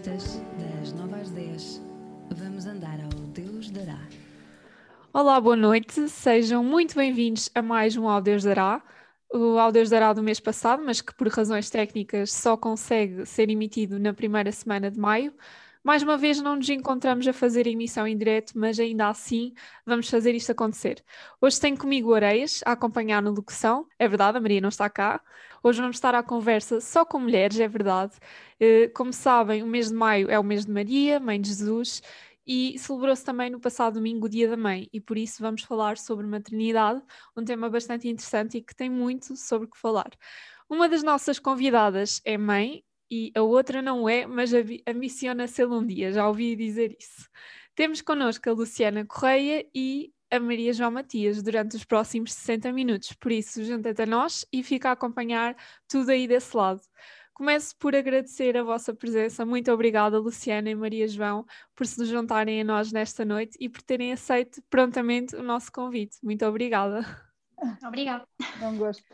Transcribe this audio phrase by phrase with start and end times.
[0.00, 1.80] Das 9 às 10,
[2.34, 4.00] vamos andar ao Deus dará.
[5.12, 8.82] Olá, boa noite, sejam muito bem-vindos a mais um Ao Deus Dará.
[9.32, 13.48] O Ao Deus Dará do mês passado, mas que por razões técnicas só consegue ser
[13.48, 15.32] emitido na primeira semana de maio.
[15.84, 19.52] Mais uma vez não nos encontramos a fazer emissão em direto, mas ainda assim
[19.84, 21.04] vamos fazer isto acontecer.
[21.42, 24.88] Hoje tenho comigo o Areias a acompanhar na locução, é verdade, a Maria não está
[24.88, 25.20] cá.
[25.62, 28.14] Hoje vamos estar à conversa só com mulheres, é verdade.
[28.58, 32.00] Eh, como sabem, o mês de maio é o mês de Maria, Mãe de Jesus,
[32.46, 35.98] e celebrou-se também no passado domingo o Dia da Mãe, e por isso vamos falar
[35.98, 37.02] sobre maternidade,
[37.36, 40.10] um tema bastante interessante e que tem muito sobre o que falar.
[40.66, 42.82] Uma das nossas convidadas é mãe,
[43.14, 44.50] e a outra não é, mas
[44.88, 47.30] ambiciona sê-lo um dia, já ouvi dizer isso.
[47.72, 53.12] Temos connosco a Luciana Correia e a Maria João Matias durante os próximos 60 minutos,
[53.12, 55.54] por isso junta-te a nós e fica a acompanhar
[55.86, 56.80] tudo aí desse lado.
[57.32, 59.46] Começo por agradecer a vossa presença.
[59.46, 61.46] Muito obrigada, Luciana e Maria João,
[61.76, 66.16] por se juntarem a nós nesta noite e por terem aceito prontamente o nosso convite.
[66.20, 67.04] Muito obrigada.
[67.86, 68.26] Obrigada.
[68.60, 69.04] Um gosto.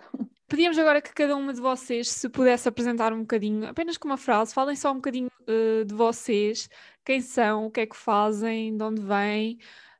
[0.51, 4.17] Pedíamos agora que cada uma de vocês se pudesse apresentar um bocadinho, apenas com uma
[4.17, 6.69] frase, falem só um bocadinho uh, de vocês,
[7.05, 9.59] quem são, o que é que fazem, de onde vêm.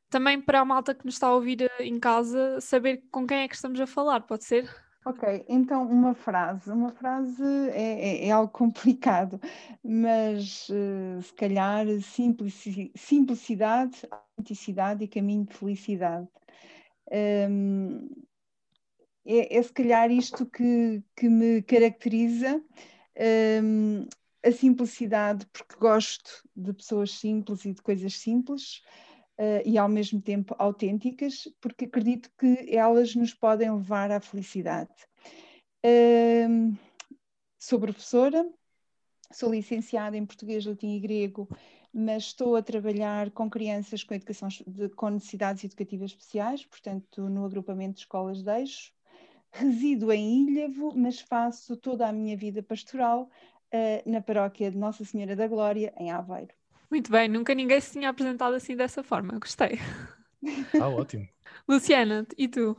[0.09, 3.43] Também para a malta que nos está a ouvir eh, em casa, saber com quem
[3.43, 4.69] é que estamos a falar, pode ser?
[5.05, 6.69] Ok, então uma frase.
[6.69, 9.39] Uma frase é, é, é algo complicado,
[9.81, 16.27] mas uh, se calhar simplici simplicidade, autenticidade e caminho de felicidade.
[17.09, 18.05] Um,
[19.25, 22.61] é, é se calhar isto que, que me caracteriza.
[23.63, 24.07] Um,
[24.43, 28.81] a simplicidade, porque gosto de pessoas simples e de coisas simples,
[29.37, 34.91] uh, e ao mesmo tempo autênticas, porque acredito que elas nos podem levar à felicidade.
[35.85, 36.75] Uh,
[37.57, 38.47] sou professora,
[39.31, 41.47] sou licenciada em português, latim e grego,
[41.93, 47.45] mas estou a trabalhar com crianças com, educação de, com necessidades educativas especiais, portanto, no
[47.45, 48.91] agrupamento de escolas de eixo,
[49.51, 53.29] Resido em Ilhavo, mas faço toda a minha vida pastoral
[53.73, 56.53] uh, na paróquia de Nossa Senhora da Glória, em Aveiro.
[56.89, 59.79] Muito bem, nunca ninguém se tinha apresentado assim dessa forma, gostei.
[60.79, 61.27] Ah, ótimo.
[61.67, 62.77] Luciana, e tu?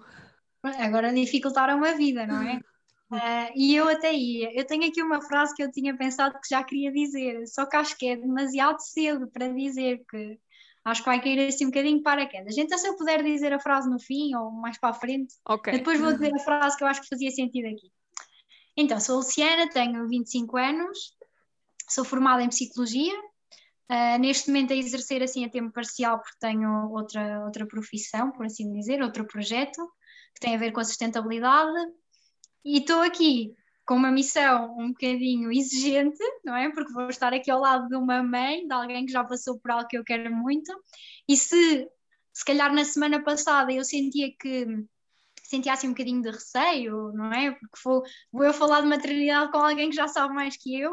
[0.62, 2.56] Agora dificultaram a vida, não é?
[3.10, 4.52] Uh, e eu até ia.
[4.58, 7.76] Eu tenho aqui uma frase que eu tinha pensado que já queria dizer, só que
[7.76, 10.38] acho que é demasiado cedo para dizer, que
[10.84, 12.56] acho que vai cair assim um bocadinho para quedas.
[12.56, 15.74] Então, se eu puder dizer a frase no fim ou mais para a frente, okay.
[15.74, 17.90] depois vou dizer a frase que eu acho que fazia sentido aqui.
[18.76, 21.16] Então, sou Luciana, tenho 25 anos,
[21.88, 23.14] sou formada em Psicologia,
[23.90, 28.46] uh, neste momento a exercer assim a tempo parcial porque tenho outra, outra profissão, por
[28.46, 29.80] assim dizer, outro projeto
[30.34, 31.92] que tem a ver com a sustentabilidade
[32.64, 33.54] e estou aqui
[33.84, 36.70] com uma missão um bocadinho exigente, não é?
[36.72, 39.70] Porque vou estar aqui ao lado de uma mãe, de alguém que já passou por
[39.70, 40.72] algo que eu quero muito,
[41.28, 41.88] e se
[42.32, 44.66] se calhar na semana passada eu sentia que
[45.42, 47.50] sentia assim um bocadinho de receio, não é?
[47.50, 50.92] Porque vou, vou eu falar de maternidade com alguém que já sabe mais que eu.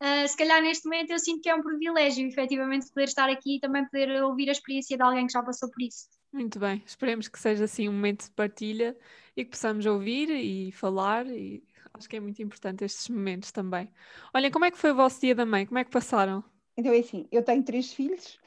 [0.00, 3.56] Uh, se calhar neste momento eu sinto que é um privilégio, efetivamente, poder estar aqui
[3.56, 6.06] e também poder ouvir a experiência de alguém que já passou por isso.
[6.32, 8.96] Muito bem, esperemos que seja assim um momento de partilha
[9.36, 11.62] e que possamos ouvir e falar e
[11.98, 13.90] Acho que é muito importante estes momentos também.
[14.32, 15.66] Olhem, como é que foi o vosso dia da mãe?
[15.66, 16.44] Como é que passaram?
[16.76, 18.38] Então é assim, eu tenho três filhos,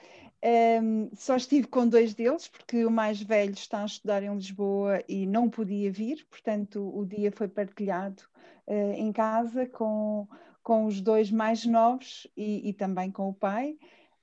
[0.43, 5.03] um, só estive com dois deles, porque o mais velho está a estudar em Lisboa
[5.07, 8.23] e não podia vir, portanto o dia foi partilhado
[8.67, 10.27] uh, em casa com,
[10.63, 13.77] com os dois mais novos e, e também com o pai.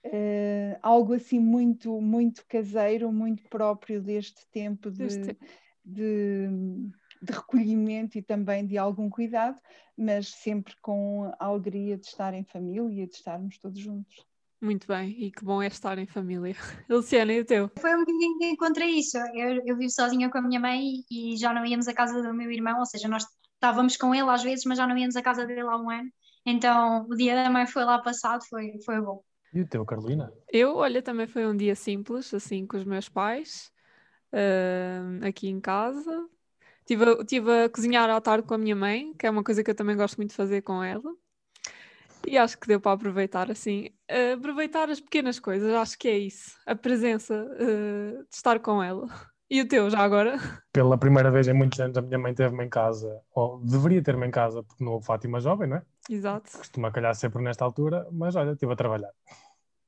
[0.04, 5.36] Uh, algo assim muito, muito caseiro, muito próprio deste tempo de,
[5.84, 6.48] de
[7.22, 9.60] de recolhimento e também de algum cuidado,
[9.96, 14.26] mas sempre com a alegria de estar em família e de estarmos todos juntos.
[14.60, 16.56] Muito bem, e que bom é estar em família.
[16.90, 17.70] Luciana, e o teu?
[17.78, 19.16] Foi um bocadinho que encontrei isso.
[19.34, 22.34] Eu, eu vivo sozinha com a minha mãe e já não íamos à casa do
[22.34, 23.24] meu irmão, ou seja, nós
[23.54, 26.10] estávamos com ele às vezes, mas já não íamos à casa dele há um ano.
[26.44, 29.22] Então o dia da mãe foi lá passado, foi, foi bom.
[29.52, 30.32] E o teu, Carolina?
[30.52, 33.72] Eu, olha, também foi um dia simples, assim, com os meus pais,
[34.32, 36.28] uh, aqui em casa.
[36.88, 39.62] Estive a, estive a cozinhar à tarde com a minha mãe, que é uma coisa
[39.62, 41.14] que eu também gosto muito de fazer com ela.
[42.26, 43.90] E acho que deu para aproveitar assim.
[44.10, 46.56] Uh, aproveitar as pequenas coisas, acho que é isso.
[46.64, 49.06] A presença uh, de estar com ela.
[49.50, 50.38] E o teu, já agora?
[50.72, 54.26] Pela primeira vez em muitos anos, a minha mãe teve-me em casa, ou deveria ter-me
[54.26, 55.82] em casa, porque não houve Fátima jovem, não é?
[56.08, 56.56] Exato.
[56.56, 59.12] Costuma calhar sempre nesta altura, mas olha, estive a trabalhar.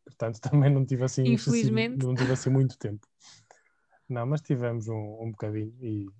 [0.04, 2.04] Portanto, também não tive assim, Infelizmente.
[2.04, 3.06] não tive assim muito tempo.
[4.06, 6.10] Não, mas tivemos um, um bocadinho e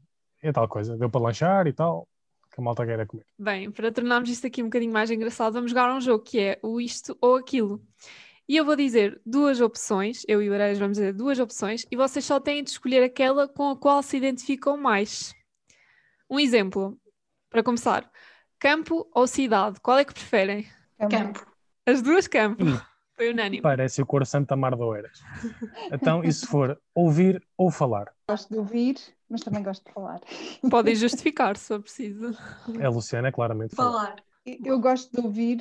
[0.42, 2.08] é tal coisa, deu para lanchar e tal,
[2.52, 3.26] que a malta queira comer.
[3.38, 6.58] Bem, para tornarmos isto aqui um bocadinho mais engraçado, vamos jogar um jogo que é
[6.62, 7.82] o isto ou aquilo.
[8.48, 11.96] E eu vou dizer duas opções, eu e o Areias vamos dizer duas opções, e
[11.96, 15.32] vocês só têm de escolher aquela com a qual se identificam mais.
[16.28, 16.98] Um exemplo,
[17.48, 18.10] para começar:
[18.58, 19.78] campo ou cidade?
[19.80, 20.66] Qual é que preferem?
[20.98, 21.46] Campo.
[21.86, 22.64] As duas campo.
[22.64, 22.80] Hum.
[23.16, 23.60] Foi unânime.
[23.60, 25.20] Parece o cor Santa Mar de Oeiras.
[25.92, 28.10] Então, e se for ouvir ou falar?
[28.26, 28.96] Gosto de ouvir,
[29.30, 30.20] mas também gosto de falar.
[30.68, 32.36] Podem justificar se for preciso.
[32.82, 33.92] A Luciana é claramente falar.
[33.92, 34.30] Falar.
[34.44, 35.58] Eu gosto de ouvir,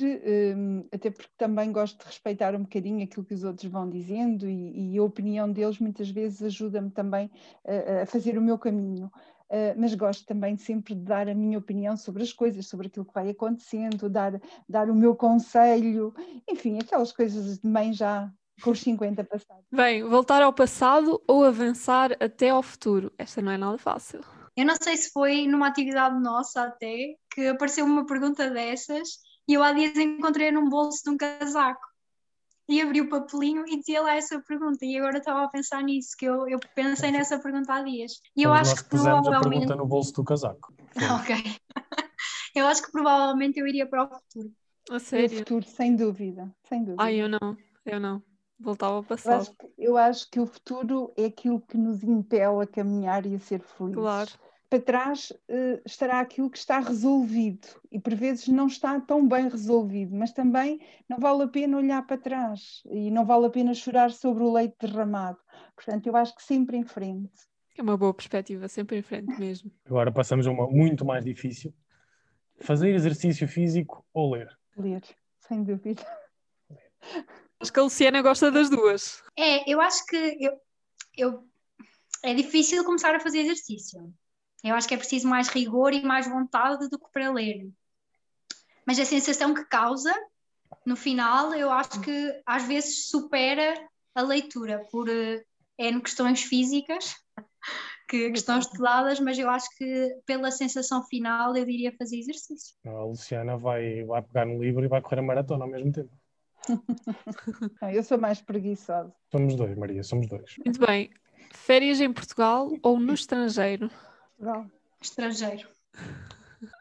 [0.56, 4.48] hum, até porque também gosto de respeitar um bocadinho aquilo que os outros vão dizendo
[4.48, 7.30] e, e a opinião deles muitas vezes ajuda-me também
[7.64, 9.10] a, a fazer o meu caminho.
[9.50, 13.04] Uh, mas gosto também sempre de dar a minha opinião sobre as coisas, sobre aquilo
[13.04, 16.14] que vai acontecendo, dar, dar o meu conselho,
[16.48, 19.64] enfim, aquelas coisas de mãe já com os 50 passados.
[19.72, 23.12] Bem, voltar ao passado ou avançar até ao futuro?
[23.18, 24.20] Esta não é nada fácil.
[24.56, 29.08] Eu não sei se foi numa atividade nossa até que apareceu uma pergunta dessas
[29.48, 31.80] e eu há dias encontrei num bolso de um casaco
[32.68, 36.10] e abri o papelinho e dizia lá essa pergunta e agora estava a pensar nisso,
[36.16, 38.20] que eu, eu pensei nessa pergunta há dias.
[38.36, 39.50] E eu acho nós que pusemos a provavelmente...
[39.60, 40.72] pergunta no bolso do casaco.
[41.20, 41.36] Ok.
[42.54, 44.52] eu acho que provavelmente eu iria para o futuro.
[44.90, 45.38] A O sério?
[45.38, 47.02] futuro, sem dúvida, sem dúvida.
[47.02, 48.22] Ai, eu não, eu não.
[48.60, 49.40] Voltava ao Eu passado.
[49.40, 53.34] acho, que- eu acho que o futuro é aquilo que nos impele a caminhar e
[53.34, 53.94] a ser felizes.
[53.94, 54.30] Claro.
[54.68, 59.48] Para trás eh, estará aquilo que está resolvido e por vezes não está tão bem
[59.48, 60.78] resolvido, mas também
[61.08, 64.52] não vale a pena olhar para trás e não vale a pena chorar sobre o
[64.52, 65.38] leite derramado.
[65.74, 67.32] Portanto, eu acho que sempre em frente.
[67.76, 69.72] É uma boa perspectiva, sempre em frente mesmo.
[69.86, 71.74] Agora passamos a uma muito mais difícil.
[72.60, 74.56] Fazer exercício físico ou ler?
[74.76, 75.02] Ler,
[75.40, 76.02] sem dúvida.
[77.60, 79.22] Acho que a Luciana gosta das duas.
[79.36, 80.58] É, eu acho que eu,
[81.16, 81.44] eu,
[82.22, 84.12] é difícil começar a fazer exercício.
[84.64, 87.70] Eu acho que é preciso mais rigor e mais vontade do que para ler.
[88.86, 90.14] Mas a sensação que causa,
[90.86, 93.74] no final, eu acho que às vezes supera
[94.14, 95.44] a leitura por eh,
[95.78, 97.14] N questões físicas
[98.08, 102.74] que, que estão estudadas, mas eu acho que pela sensação final eu diria fazer exercício.
[102.86, 106.19] A Luciana vai, vai pegar no livro e vai correr a maratona ao mesmo tempo.
[107.80, 109.12] Não, eu sou mais preguiçosa.
[109.30, 110.56] Somos dois, Maria, somos dois.
[110.64, 111.10] Muito bem.
[111.52, 113.90] Férias em Portugal ou no estrangeiro?
[114.36, 114.66] Portugal.
[115.02, 115.68] Estrangeiro.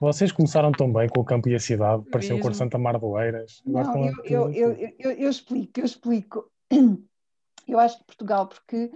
[0.01, 2.53] Vocês começaram tão bem com o campo e a cidade, parecia o cor.
[2.53, 3.62] Santa Mar de Oeiras.
[3.65, 6.51] Agora Não, eu, eu, eu, eu, eu explico, eu explico.
[7.68, 8.92] Eu acho que Portugal, porque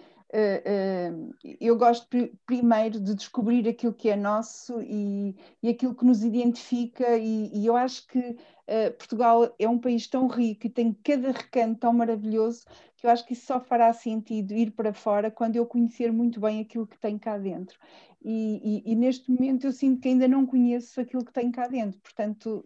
[1.59, 6.23] eu gosto pri- primeiro de descobrir aquilo que é nosso e, e aquilo que nos
[6.23, 8.37] identifica, e, e eu acho que
[8.67, 12.65] eh, Portugal é um país tão rico e tem cada recanto tão maravilhoso
[12.97, 16.39] que eu acho que isso só fará sentido ir para fora quando eu conhecer muito
[16.39, 17.77] bem aquilo que tem cá dentro.
[18.23, 21.67] E, e- e neste momento eu sinto que ainda não conheço aquilo que tem cá
[21.67, 22.63] dentro, portanto,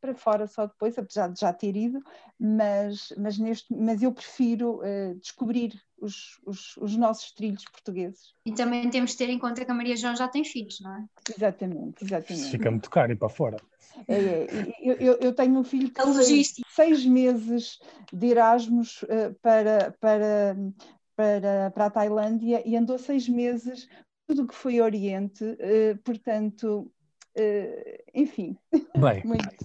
[0.00, 2.00] para fora só depois, apesar de já ter ido,
[2.38, 8.32] mas, mas, neste, mas eu prefiro eh, descobrir os, os, os nossos trilhos portugueses.
[8.44, 10.94] E também temos de ter em conta que a Maria João já tem filhos, não
[10.96, 11.04] é?
[11.36, 12.50] Exatamente, Isso exatamente.
[12.50, 13.56] fica muito caro ir para fora.
[14.06, 16.68] É, é, eu, eu, eu tenho um filho que logística.
[16.70, 17.78] seis meses
[18.12, 20.56] de Erasmus eh, para, para,
[21.16, 23.88] para, para a Tailândia e andou seis meses
[24.26, 26.90] tudo o que foi Oriente, eh, portanto,
[27.34, 28.56] eh, enfim,
[28.96, 29.56] Bem, muito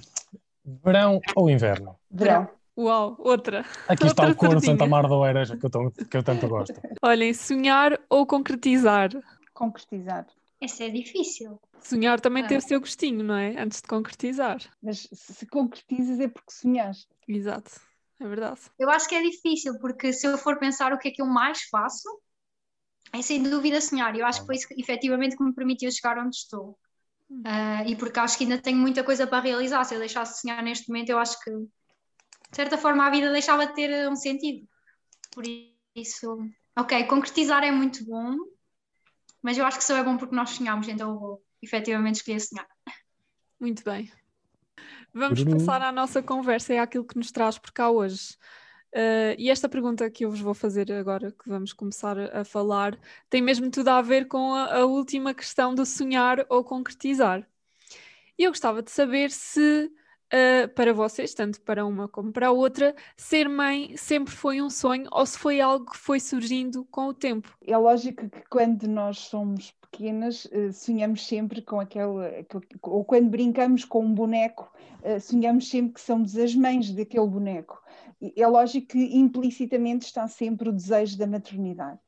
[0.84, 1.98] verão ou inverno?
[2.10, 2.50] verão.
[2.78, 3.66] Uau, outra.
[3.88, 4.72] Aqui está Outra o cor sardinha.
[4.72, 6.80] Santa Mar de Oeiras que eu, tão- que eu tanto gosto.
[7.02, 9.10] Olhem, sonhar ou concretizar?
[9.54, 10.26] concretizar.
[10.62, 11.60] Essa é difícil.
[11.82, 12.48] Sonhar também Ah.
[12.48, 13.60] tem o seu gostinho, não é?
[13.62, 14.60] Antes de concretizar.
[14.82, 17.08] Mas se se concretizas é porque sonhaste.
[17.28, 17.72] Exato,
[18.20, 18.62] é verdade.
[18.80, 21.26] Eu acho que é difícil, porque se eu for pensar o que é que eu
[21.28, 22.08] mais faço,
[23.14, 24.16] é sem dúvida sonhar.
[24.16, 26.78] Eu acho que foi isso que, efetivamente que me permitiu chegar onde estou.
[27.46, 29.84] Ah, e porque acho que ainda tenho muita coisa para realizar.
[29.84, 33.32] Se eu deixasse de sonhar neste momento, eu acho que, de certa forma, a vida
[33.32, 34.68] deixava de ter eh, um sentido.
[35.32, 35.44] Por
[35.96, 36.38] isso,
[36.78, 38.36] ok, concretizar é muito bom,
[39.42, 42.40] mas eu acho que só é bom porque nós sonhamos, então eu vou efetivamente escolher
[42.40, 42.68] sonhar.
[43.60, 44.12] Muito bem.
[45.14, 48.38] Vamos passar à nossa conversa e àquilo que nos traz por cá hoje.
[48.94, 53.00] Uh, e esta pergunta que eu vos vou fazer agora, que vamos começar a falar,
[53.30, 57.48] tem mesmo tudo a ver com a, a última questão do sonhar ou concretizar.
[58.38, 59.90] E eu gostava de saber se,
[60.34, 64.70] uh, para vocês, tanto para uma como para a outra, ser mãe sempre foi um
[64.70, 67.56] sonho ou se foi algo que foi surgindo com o tempo.
[67.66, 72.46] É lógico que quando nós somos pequenas, eh, sonhamos sempre com aquele,
[72.82, 74.72] ou quando brincamos com um boneco,
[75.20, 77.82] sonhamos sempre que somos as mães daquele boneco.
[78.36, 82.00] É lógico que implicitamente está sempre o desejo da maternidade.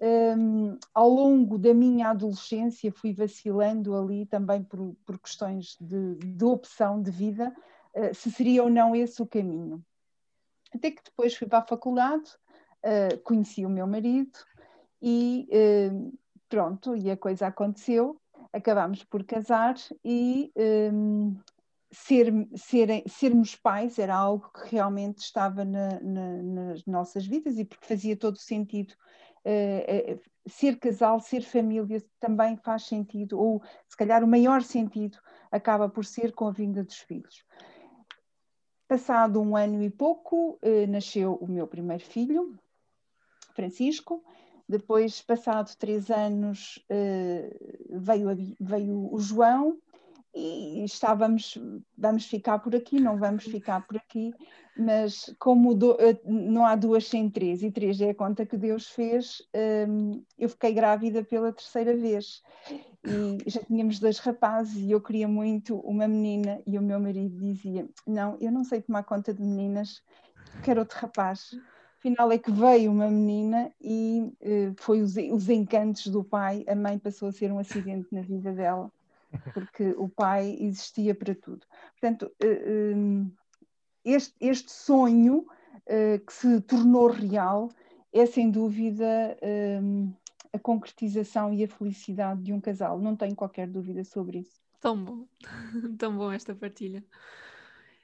[0.00, 6.44] um, ao longo da minha adolescência fui vacilando ali também por, por questões de, de,
[6.44, 7.54] opção de vida,
[7.94, 9.84] uh, se seria ou não esse o caminho.
[10.74, 12.30] Até que depois fui para a faculdade,
[12.84, 14.38] uh, conheci o meu marido
[15.00, 16.18] e uh,
[16.48, 18.20] pronto, e a coisa aconteceu,
[18.52, 20.52] acabámos por casar e
[20.92, 21.36] um,
[21.92, 27.64] ser, ser, sermos pais era algo que realmente estava na, na, nas nossas vidas e
[27.64, 28.94] porque fazia todo sentido.
[29.44, 35.18] Uh, uh, ser casal, ser família também faz sentido, ou se calhar o maior sentido
[35.50, 37.44] acaba por ser com a vinda dos filhos.
[38.88, 42.58] Passado um ano e pouco, uh, nasceu o meu primeiro filho,
[43.54, 44.24] Francisco.
[44.68, 46.82] Depois, passado três anos,
[47.90, 49.76] veio, veio o João,
[50.34, 51.58] e estávamos,
[51.96, 54.32] vamos ficar por aqui, não vamos ficar por aqui,
[54.76, 58.56] mas como do, eh, não há duas sem três, e três é a conta que
[58.56, 59.42] Deus fez,
[59.88, 62.42] um, eu fiquei grávida pela terceira vez.
[63.04, 67.36] E já tínhamos dois rapazes e eu queria muito uma menina, e o meu marido
[67.36, 70.02] dizia: Não, eu não sei tomar conta de meninas,
[70.62, 71.50] quero outro rapaz.
[71.98, 76.74] Afinal é que veio uma menina e uh, foi os, os encantos do pai, a
[76.74, 78.90] mãe passou a ser um acidente na vida dela
[79.52, 81.66] porque o pai existia para tudo.
[81.92, 82.94] Portanto, eh, eh,
[84.04, 85.46] este, este sonho
[85.86, 87.70] eh, que se tornou real
[88.12, 89.36] é sem dúvida
[90.52, 92.98] a concretização e a felicidade de um casal.
[92.98, 94.60] Não tenho qualquer dúvida sobre isso.
[94.80, 95.26] Tão bom,
[95.98, 97.02] tão bom esta partilha.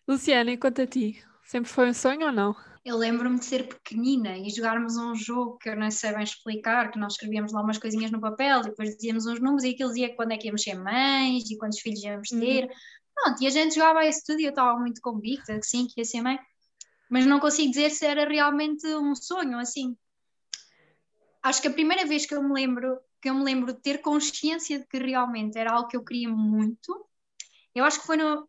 [0.06, 2.54] Luciana, quanto a ti, sempre foi um sonho ou não?
[2.84, 6.90] Eu lembro-me de ser pequenina e jogarmos um jogo que eu não sei bem explicar,
[6.90, 9.88] que nós escrevíamos lá umas coisinhas no papel, e depois dizíamos uns números e aquilo
[9.88, 12.40] dizia quando é que íamos ser mães e quantos filhos íamos uhum.
[12.40, 12.64] ter.
[12.64, 12.70] Uhum.
[13.14, 16.00] Pronto, e a gente jogava esse tudo e eu estava muito convicta que sim, que
[16.00, 16.38] ia ser mãe,
[17.10, 19.96] mas não consigo dizer se era realmente um sonho, assim.
[21.42, 23.98] Acho que a primeira vez que eu me lembro, que eu me lembro de ter
[23.98, 27.06] consciência de que realmente era algo que eu queria muito,
[27.74, 28.48] eu acho que foi no,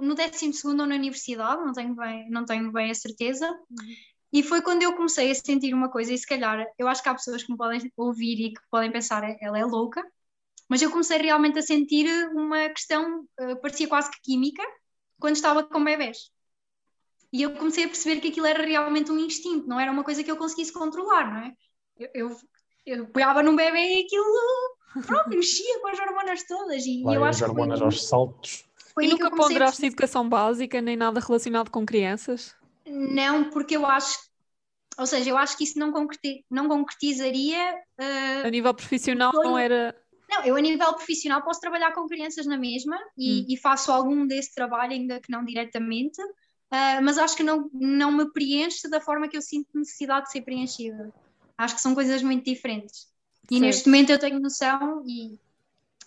[0.00, 3.48] no 12 ou na universidade, não tenho bem, não tenho bem a certeza.
[3.48, 3.94] Uhum.
[4.32, 7.08] E foi quando eu comecei a sentir uma coisa, e se calhar eu acho que
[7.08, 10.04] há pessoas que me podem ouvir e que podem pensar, ela é louca,
[10.68, 14.62] mas eu comecei realmente a sentir uma questão, uh, parecia quase que química,
[15.18, 16.30] quando estava com bebés.
[17.32, 20.22] E eu comecei a perceber que aquilo era realmente um instinto, não era uma coisa
[20.22, 21.52] que eu conseguisse controlar, não é?
[21.96, 22.36] Eu, eu,
[22.84, 26.84] eu apoiava num bebê e aquilo, pronto, mexia com as hormonas todas.
[26.84, 28.65] E, Lá eu acho as hormonas aos saltos.
[28.96, 32.56] Foi e nunca ponderaste educação básica nem nada relacionado com crianças?
[32.86, 34.18] Não, porque eu acho,
[34.96, 37.74] ou seja, eu acho que isso não, concreti não concretizaria.
[38.00, 39.94] Uh, a nível profissional não era.
[40.30, 43.46] Não, eu a nível profissional posso trabalhar com crianças na mesma e, hum.
[43.50, 48.10] e faço algum desse trabalho, ainda que não diretamente, uh, mas acho que não, não
[48.10, 51.12] me preenche da forma que eu sinto necessidade de ser preenchida.
[51.58, 53.08] Acho que são coisas muito diferentes.
[53.50, 53.60] E certo.
[53.60, 55.38] neste momento eu tenho noção, e,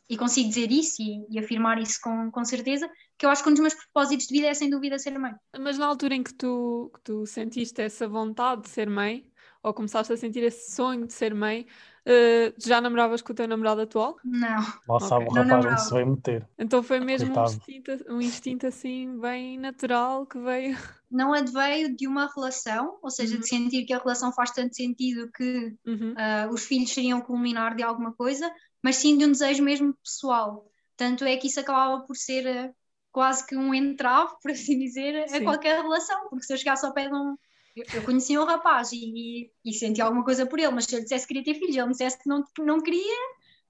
[0.10, 3.50] e consigo dizer isso e, e, afirmar isso com, com certeza, que eu acho que
[3.50, 5.34] um dos meus propósitos de vida é sem dúvida ser mãe.
[5.60, 9.30] Mas na altura em que tu, que tu sentiste essa vontade de ser mãe,
[9.62, 11.68] ou começaste a sentir esse sonho de ser mãe,
[12.06, 14.18] uh, já namoravas com o teu namorado atual?
[14.24, 14.66] Não.
[14.88, 15.42] Lá sabe okay.
[15.42, 16.50] o rapaz onde se veio meter.
[16.58, 20.78] Então foi mesmo um instinto, um instinto, assim bem natural que veio.
[21.12, 23.42] Não adveio de uma relação, ou seja, uhum.
[23.42, 26.14] de sentir que a relação faz tanto sentido que uhum.
[26.14, 28.50] uh, os filhos seriam culminar de alguma coisa,
[28.82, 30.70] mas sim de um desejo mesmo pessoal.
[30.96, 32.76] Tanto é que isso acabava por ser uh,
[33.12, 35.38] quase que um entrave, por assim dizer, sim.
[35.38, 37.38] a qualquer relação, porque se eu chegasse ao pé de um.
[37.76, 41.04] Eu, eu conhecia um rapaz e, e, sentia alguma coisa por ele, mas se ele
[41.04, 43.16] dissesse que queria ter filhos, ele me dissesse que não, não queria,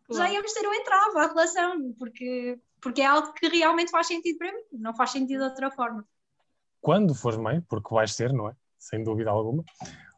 [0.08, 0.24] claro.
[0.24, 4.38] já íamos ter um entrave à relação, porque, porque é algo que realmente faz sentido
[4.38, 6.08] para mim, não faz sentido de outra forma.
[6.82, 8.54] Quando fores mãe, porque vais ser, não é?
[8.80, 9.64] Sem dúvida alguma,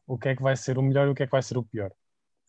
[0.06, 1.58] o que é que vai ser o melhor e o que é que vai ser
[1.58, 1.92] o pior?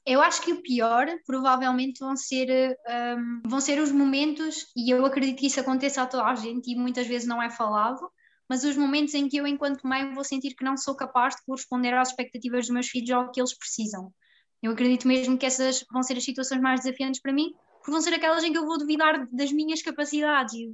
[0.04, 2.76] Eu acho que o pior provavelmente vão ser,
[3.16, 6.72] um, vão ser os momentos, e eu acredito que isso aconteça a toda a gente
[6.72, 8.10] e muitas vezes não é falado,
[8.48, 11.44] mas os momentos em que eu, enquanto mãe, vou sentir que não sou capaz de
[11.46, 14.12] corresponder às expectativas dos meus filhos ou ao que eles precisam.
[14.60, 18.00] Eu acredito mesmo que essas vão ser as situações mais desafiantes para mim, porque vão
[18.00, 20.70] ser aquelas em que eu vou duvidar das minhas capacidades e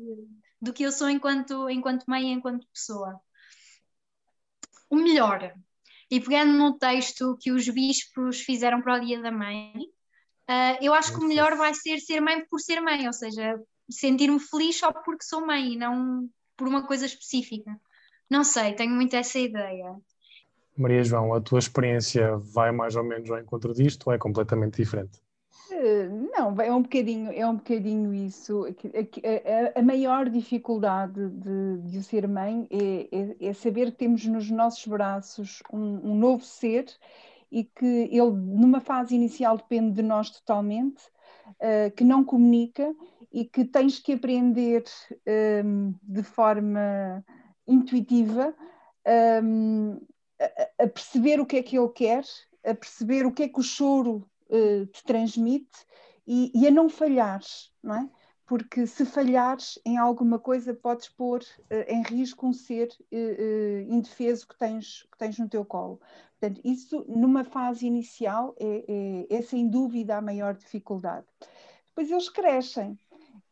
[0.60, 3.20] do que eu sou enquanto, enquanto mãe e enquanto pessoa.
[4.90, 5.54] O melhor,
[6.10, 9.72] e pegando no texto que os bispos fizeram para o Dia da Mãe,
[10.48, 13.60] uh, eu acho que o melhor vai ser ser mãe por ser mãe, ou seja,
[13.90, 17.78] sentir-me feliz só porque sou mãe e não por uma coisa específica.
[18.28, 19.96] Não sei, tenho muito essa ideia.
[20.76, 24.76] Maria João, a tua experiência vai mais ou menos ao encontro disto ou é completamente
[24.76, 25.20] diferente?
[25.70, 28.64] Eh, não, é um bocadinho, é um bocadinho isso.
[28.64, 34.24] A, a, a maior dificuldade de, de ser mãe é, é, é, saber que temos
[34.26, 36.86] nos nossos braços um, um, novo ser
[37.50, 41.02] e que ele, numa fase inicial, depende de nós totalmente,
[41.48, 42.94] uh, que não comunica
[43.32, 44.84] e que tens que aprender
[45.64, 47.24] um, de forma
[47.66, 48.54] intuitiva
[49.42, 49.98] um,
[50.40, 52.24] a, a, perceber o que é que ele quer,
[52.64, 55.86] a perceber o que é que o choro uh, te transmite
[56.26, 57.40] e, e, a não falhar,
[57.82, 58.10] não é?
[58.46, 64.46] Porque se falhares em alguma coisa, podes pôr uh, em risco um ser uh, indefeso
[64.48, 66.00] que tens, que tens no teu colo.
[66.38, 71.26] Portanto, isso numa fase inicial é, é, é sem dúvida a maior dificuldade.
[71.88, 72.98] Depois eles crescem,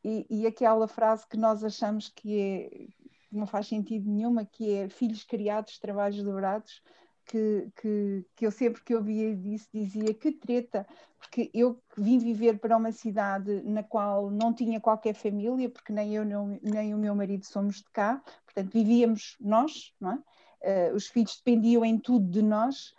[0.05, 2.87] e, e, aquela frase que nós achamos que é
[3.31, 6.83] não faz sentido nenhuma, que é filhos criados, trabalhos dobrados,
[7.27, 10.87] que, que, que eu sempre que ouvia isso dizia que treta,
[11.19, 16.15] porque eu vim viver para uma cidade na qual não tinha qualquer família, porque nem
[16.15, 16.25] eu
[16.63, 20.19] nem o meu marido somos de cá, portanto vivíamos nós, não é?
[20.63, 22.95] Uh, os filhos dependiam em tudo de nós.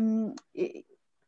[0.00, 0.34] Um,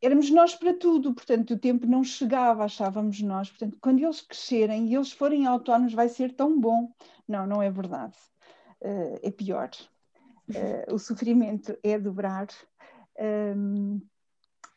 [0.01, 3.49] éramos nós para tudo, portanto o tempo não chegava, achávamos nós.
[3.49, 6.91] Portanto, quando eles crescerem e eles forem autónomos, vai ser tão bom.
[7.27, 8.17] Não, não é verdade.
[8.81, 9.69] Uh, é pior.
[10.49, 12.47] Uh, o sofrimento é dobrar.
[13.55, 14.01] Um,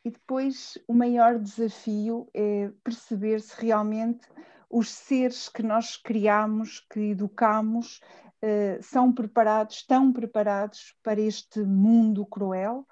[0.03, 4.27] e depois o maior desafio é perceber se realmente
[4.69, 7.99] os seres que nós criamos, que educamos,
[8.43, 12.85] uh, são preparados, estão preparados para este mundo cruel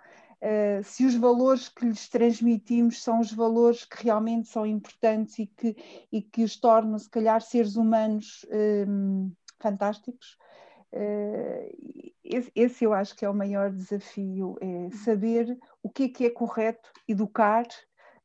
[0.46, 5.48] Uh, se os valores que lhes transmitimos são os valores que realmente são importantes e
[5.48, 5.76] que,
[6.12, 8.46] e que os tornam, se calhar, seres humanos
[8.88, 10.38] um, fantásticos.
[10.94, 12.14] Uh,
[12.56, 16.30] esse, eu acho que é o maior desafio, é saber o que é que é
[16.30, 17.66] correto, educar,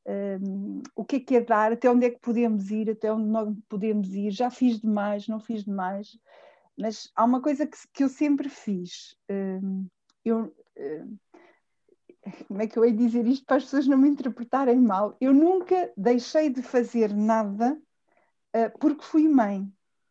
[0.07, 3.29] um, o que é que é dar, até onde é que podemos ir, até onde
[3.29, 6.19] não podemos ir, já fiz demais, não fiz demais,
[6.79, 9.87] mas há uma coisa que, que eu sempre fiz, um,
[10.25, 11.19] eu, um,
[12.49, 15.17] como é que eu hei dizer isto para as pessoas não me interpretarem mal?
[15.21, 17.81] Eu nunca deixei de fazer nada
[18.55, 19.71] uh, porque fui mãe,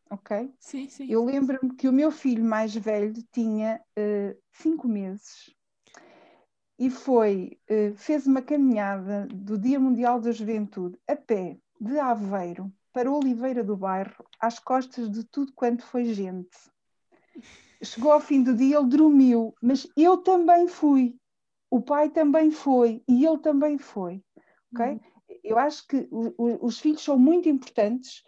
[0.09, 0.53] ok?
[0.59, 1.07] Sim, sim.
[1.09, 5.53] Eu lembro-me que o meu filho mais velho tinha uh, cinco meses
[6.77, 12.71] e foi, uh, fez uma caminhada do Dia Mundial da Juventude a pé de Aveiro
[12.91, 16.57] para Oliveira do Bairro, às costas de tudo quanto foi gente.
[17.81, 21.15] Chegou ao fim do dia, ele dormiu, mas eu também fui
[21.69, 24.23] o pai também foi e ele também foi.
[24.73, 24.85] ok?
[24.87, 24.99] Uhum.
[25.43, 28.23] Eu acho que o, o, os filhos são muito importantes,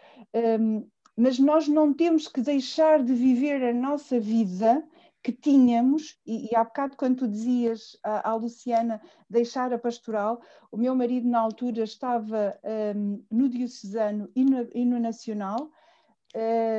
[0.60, 4.84] um, mas nós não temos que deixar de viver a nossa vida
[5.24, 10.41] que tínhamos, e, e há bocado quando tu dizias à, à, Luciana deixar a pastoral,
[10.71, 12.58] o meu marido na altura estava
[12.95, 15.69] um, no diocesano e no, e no nacional,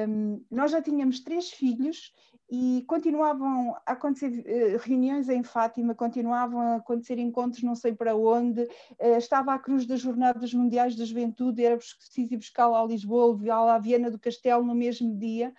[0.09, 2.13] um, nós já tínhamos três filhos
[2.55, 8.15] e continuavam a acontecer uh, reuniões em Fátima, continuavam a acontecer encontros não sei para
[8.15, 12.85] onde, uh, estava à cruz das Jornadas Mundiais da Juventude, era preciso ir buscá-la a
[12.85, 15.55] Lisboa, levá-la à Viena do Castelo no mesmo dia,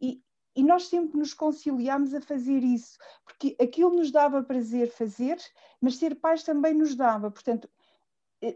[0.00, 0.22] e,
[0.54, 5.38] e nós sempre nos conciliámos a fazer isso, porque aquilo nos dava prazer fazer,
[5.80, 7.77] mas ser pais também nos dava, portanto, eh,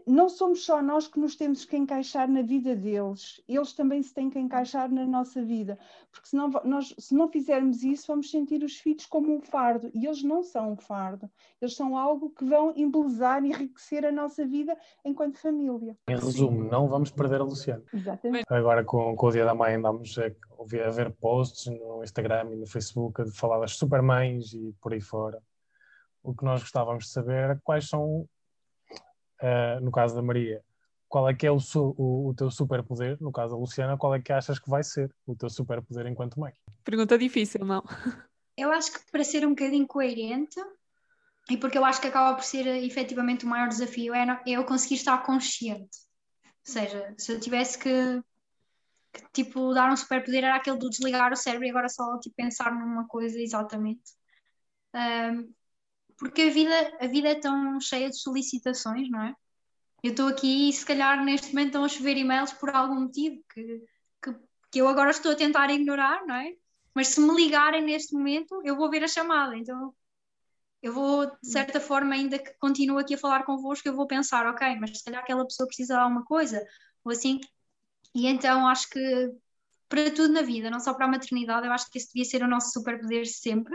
[0.07, 4.13] não somos só nós que nos temos que encaixar na vida deles, eles também se
[4.13, 5.77] têm que encaixar na nossa vida,
[6.09, 10.05] porque senão nós, se não fizermos isso, vamos sentir os filhos como um fardo, e
[10.05, 11.29] eles não são um fardo,
[11.61, 15.97] eles são algo que vão embelezar e enriquecer a nossa vida enquanto família.
[16.07, 16.69] Em resumo, Sim.
[16.69, 17.83] não vamos perder a Luciana.
[17.93, 18.45] Exatamente.
[18.49, 22.55] Agora com, com o Dia da Mãe andamos a, a ver posts no Instagram e
[22.55, 25.41] no Facebook de falar das supermães e por aí fora.
[26.23, 28.25] O que nós gostávamos de saber era quais são
[29.43, 30.63] uh, no caso da Maria,
[31.07, 33.17] qual é que é o, o, o teu superpoder?
[33.21, 36.39] No caso da Luciana, qual é que achas que vai ser o teu superpoder enquanto
[36.39, 36.53] mãe?
[36.83, 37.83] Pergunta difícil, não?
[38.57, 40.59] Eu acho que para ser um bocadinho coerente,
[41.49, 44.63] e porque eu acho que acaba por ser efetivamente o maior desafio, é, é eu
[44.63, 45.99] conseguir estar consciente.
[46.45, 48.23] Ou seja, se eu tivesse que,
[49.11, 52.35] que tipo, dar um superpoder, era aquele do desligar o cérebro e agora só tipo,
[52.35, 54.13] pensar numa coisa exatamente.
[54.95, 55.53] Um,
[56.17, 59.35] porque a vida, a vida é tão cheia de solicitações, não é?
[60.03, 63.41] Eu estou aqui e se calhar neste momento estão a chover e-mails por algum motivo
[63.53, 63.83] que,
[64.21, 64.35] que,
[64.71, 66.53] que eu agora estou a tentar ignorar, não é?
[66.93, 69.93] Mas se me ligarem neste momento, eu vou ver a chamada, então
[70.81, 74.45] eu vou, de certa forma, ainda que continue aqui a falar convosco, eu vou pensar,
[74.47, 76.61] ok, mas se calhar aquela pessoa precisa de alguma coisa,
[77.05, 77.39] ou assim.
[78.13, 79.31] E então acho que
[79.87, 82.43] para tudo na vida, não só para a maternidade, eu acho que esse devia ser
[82.43, 83.73] o nosso superpoder sempre.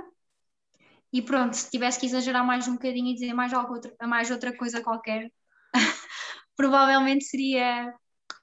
[1.12, 4.30] E pronto, se tivesse que exagerar mais um bocadinho e dizer mais, algo outra, mais
[4.30, 5.30] outra coisa qualquer,
[6.56, 7.94] provavelmente seria,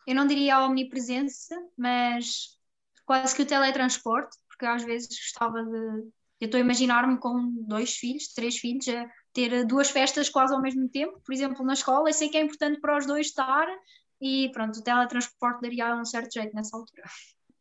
[0.07, 2.57] eu não diria a omnipresença, mas
[3.05, 6.09] quase que o teletransporte, porque às vezes gostava de.
[6.41, 10.61] Eu estou a imaginar-me com dois filhos, três filhos, a ter duas festas quase ao
[10.61, 13.67] mesmo tempo, por exemplo, na escola, eu sei que é importante para os dois estar
[14.21, 17.03] e pronto, o teletransporte daria um certo jeito nessa altura.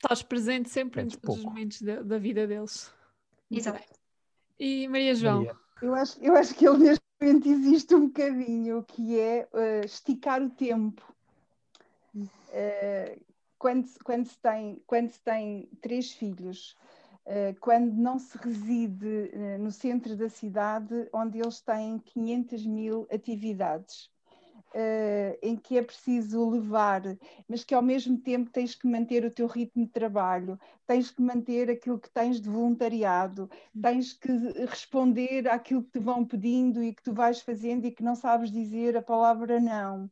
[0.03, 1.55] Estás presente sempre em Menos todos os pouco.
[1.55, 2.93] momentos da, da vida deles.
[3.51, 4.04] Muito Exato.
[4.59, 5.57] E Maria João, Maria.
[5.81, 10.43] Eu acho, eu acho que ele neste momento existe um bocadinho, que é eh, esticar
[10.43, 11.03] o tempo.
[12.53, 13.19] Eh,
[13.59, 16.77] quando, se- quando, se tem, quando se tem três filhos,
[17.27, 24.11] eh, quando não se reside no centro da cidade, onde eles têm 500 mil atividades,
[24.75, 27.03] eh, em que é preciso levar,
[27.49, 31.23] mas que ao mesmo tempo tens que manter o teu ritmo de trabalho, tens que
[31.23, 33.49] manter aquilo que tens de voluntariado,
[33.81, 34.33] tens que
[34.69, 38.51] responder àquilo que te vão pedindo e que tu vais fazendo e que não sabes
[38.51, 40.11] dizer a palavra não,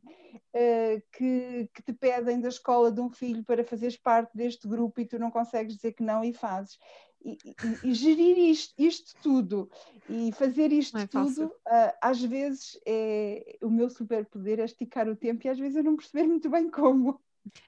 [0.53, 5.01] eh, que, que te pedem da escola de um filho para fazeres parte deste grupo
[5.01, 6.79] e tu não consegues dizer que não e fazes.
[7.25, 9.69] E, e- e gerir isto, isto tudo
[10.09, 15.15] e fazer isto é tudo, ah, às vezes é o meu superpoder é esticar o
[15.15, 17.21] tempo e às vezes eu não perceber muito bem como.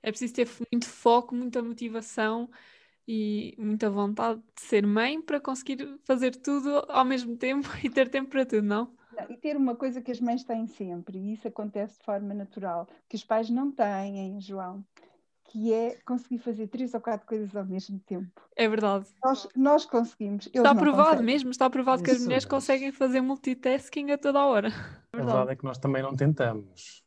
[0.04, 2.50] é preciso ter muito foco, muita motivação
[3.08, 8.10] e muita vontade de ser mãe para conseguir fazer tudo ao mesmo tempo e ter
[8.10, 8.96] tempo para tudo, não?
[9.12, 12.34] Não, e ter uma coisa que as mães têm sempre, e isso acontece de forma
[12.34, 14.86] natural, que os pais não têm, João,
[15.46, 18.42] que é conseguir fazer três ou quatro coisas ao mesmo tempo.
[18.56, 19.08] É verdade.
[19.24, 20.48] Nós, nós conseguimos.
[20.48, 24.70] Está provado mesmo, está provado que as mulheres conseguem fazer multitasking a toda a hora.
[25.14, 27.02] A verdade é que nós também não tentamos.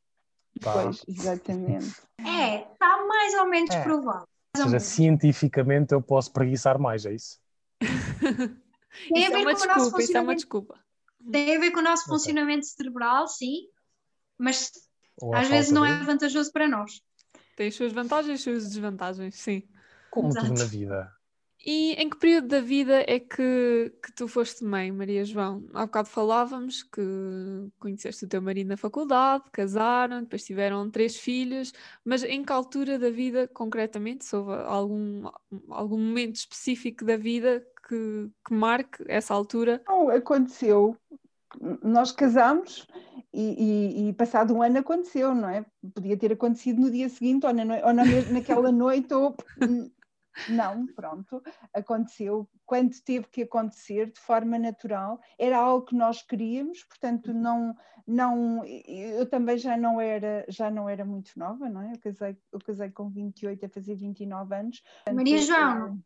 [0.61, 0.73] Tá?
[0.73, 1.95] Pois, exatamente.
[2.21, 3.83] É, está mais ou menos É.
[3.83, 4.27] provado.
[4.57, 7.39] Ou seja, cientificamente eu posso preguiçar mais, é isso?
[7.81, 10.37] Tem a Isso é ver uma com o nosso desculpa, isso é uma funcionamento.
[10.37, 10.81] desculpa.
[11.31, 12.13] Tem a ver com o nosso Ok.
[12.15, 13.69] funcionamento cerebral, sim,
[14.37, 14.73] mas
[15.35, 16.05] às vezes não é dele?
[16.07, 17.01] vantajoso para nós.
[17.59, 19.65] Tem as suas vantagens e as suas desvantagens, sim.
[20.13, 20.61] Como tudo Exato.
[20.61, 21.13] na vida.
[21.67, 25.67] E em que período da vida é que, que tu foste mãe, Maria João?
[25.75, 27.03] Há bocado falávamos que
[27.81, 31.73] conheceste o teu marido na faculdade, casaram, depois tiveram três filhos,
[32.05, 35.29] mas em que altura da vida, concretamente, se houve algum,
[35.69, 39.81] algum momento específico da vida que, que marque essa altura?
[39.83, 40.97] Então, aconteceu,
[41.83, 42.87] nós casámos
[43.33, 45.65] e, e- e passado um ano aconteceu, não é?
[45.95, 49.37] Podia ter acontecido no dia seguinte ou, na ou na naquela noite ou
[50.49, 51.43] não, pronto,
[51.75, 57.77] aconteceu quando teve que acontecer de forma natural, era algo que nós queríamos, portanto não,
[58.07, 61.93] não, eu também já não era, já não era muito nova, não é?
[61.93, 64.83] Eu casei, eu casei com 28 a fazer 29 anos.
[65.13, 65.99] Maria João,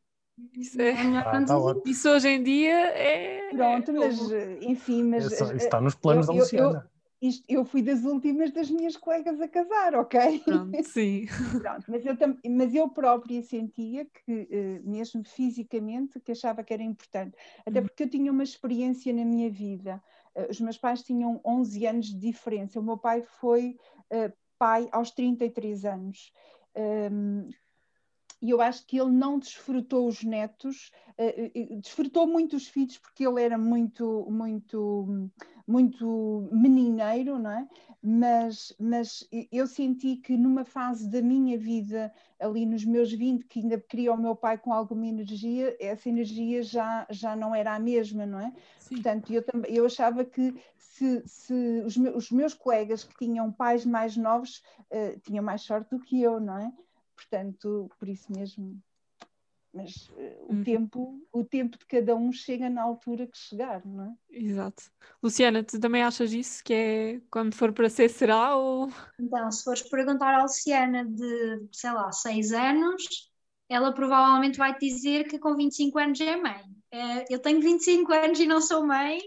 [0.54, 1.44] Isso, é- é Ah, tá
[1.84, 3.50] isso hoje em dia é.
[3.50, 4.18] Pronto, é mas
[4.62, 6.91] enfim, mas Isso, isso eh, está nos planos eu- da eu- Luciana.
[7.22, 10.40] Isto- eu fui das últimas das minhas colegas a casar, ok?
[10.40, 11.26] Pronto, sim.
[11.62, 16.74] Pronto, mas, eu tam- mas eu própria sentia que, eh, mesmo fisicamente, que achava que
[16.74, 17.36] era importante.
[17.64, 17.86] Até Uhum.
[17.86, 20.02] porque eu tinha uma experiência na minha vida.
[20.34, 22.80] Eh, os meus pais tinham 11 anos de diferença.
[22.80, 23.76] O meu pai foi
[24.10, 26.32] eh, pai aos 33 anos.
[26.74, 27.48] Ehm,
[28.40, 33.24] e eu acho que ele não desfrutou os netos, eh, desfrutou muito os filhos porque
[33.26, 35.30] ele era muito, muito,
[35.66, 37.68] muito menineiro, não é?
[38.02, 43.60] Mas, mas eu senti que numa fase da minha vida, ali nos meus 20, que
[43.60, 47.78] ainda queria o meu pai com alguma energia, essa energia já, já não era a
[47.78, 48.52] mesma, não é?
[48.80, 48.96] sim.
[48.96, 53.52] Portanto, eu, também, eu achava que se, se os, meus, os meus colegas que tinham
[53.52, 56.72] pais mais novos eh, tinham mais sorte do que eu, não é?
[57.14, 58.82] Portanto, por isso mesmo.
[59.72, 60.64] Mas eh, o, Uhum.
[60.64, 64.14] tempo, o tempo de cada um chega na altura que chegar, não é?
[64.30, 64.84] Exato.
[65.22, 66.62] Luciana, tu também achas isso?
[66.64, 68.56] Que é quando for para ser, será?
[68.56, 73.30] Ou Então, se fores perguntar à Luciana de, sei lá, 6 anos,
[73.68, 76.62] ela provavelmente vai te dizer que com 25 anos é mãe.
[76.90, 79.20] Eh, Eu tenho 25 anos e não sou mãe,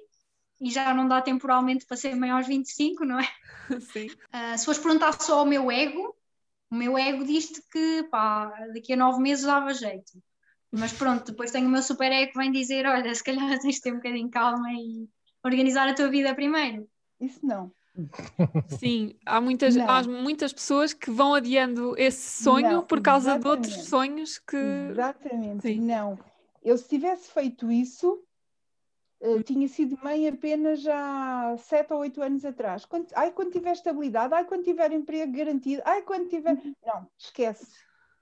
[0.62, 3.30] e já não dá temporalmente para ser mãe aos 25, não é?
[3.82, 4.18] sim?
[4.32, 6.16] Ah, se fores perguntar só ao meu ego,
[6.72, 10.12] o meu ego diz-te que pá, daqui a nove meses dava jeito.
[10.72, 13.76] Mas pronto, depois tenho o meu super ego que vem dizer: olha, se calhar tens
[13.76, 15.08] de ter um bocadinho de calma e
[15.44, 16.88] organizar a tua vida primeiro.
[17.20, 17.72] Isso não.
[18.68, 19.88] Sim, há muitas, Não.
[19.88, 23.90] há muitas pessoas que vão adiando esse sonho Não, por causa de outros exatamente.
[23.90, 24.56] sonhos que.
[24.92, 25.80] Exatamente, sim.
[25.80, 26.20] não.
[26.64, 28.24] Eu se tivesse feito isso,
[29.22, 32.86] eh, tinha sido mãe apenas há sete ou oito anos atrás.
[32.86, 36.56] Quando, ai, quando tiver estabilidade, ai, quando tiver emprego garantido, ai, quando tiver.
[36.86, 37.68] Não, esquece.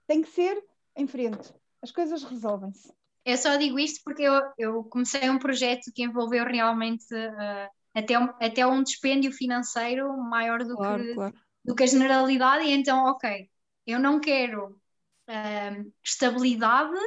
[0.05, 0.61] Tem que ser
[0.95, 1.53] em frente.
[1.83, 2.93] As coisas resolvem-se.
[3.25, 8.17] Eu só digo isto porque eu, eu comecei um projeto que envolveu realmente ah, até,
[8.17, 11.35] um, até um dispêndio financeiro maior do Claro, que, claro.
[11.63, 13.49] do que a generalidade, e então, ok,
[13.85, 14.79] eu não quero
[15.27, 16.97] ahm, estabilidade,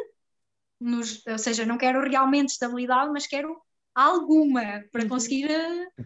[0.78, 3.58] nos, ou seja, não quero realmente estabilidade, mas quero
[3.94, 5.08] alguma para uhum.
[5.08, 5.48] conseguir,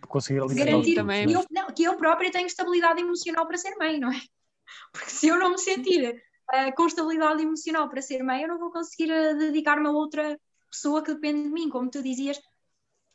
[0.09, 1.27] conseguir garantir também.
[1.27, 4.21] Que, eu, não, que eu própria tenho estabilidade emocional para ser mãe, não é?
[4.93, 6.23] Porque se eu não me sentir
[6.55, 10.39] uh, com estabilidade emocional para ser mãe, eu não vou conseguir uh, dedicar-me a outra
[10.71, 11.69] pessoa que depende de mim.
[11.69, 12.41] Como tu dizias,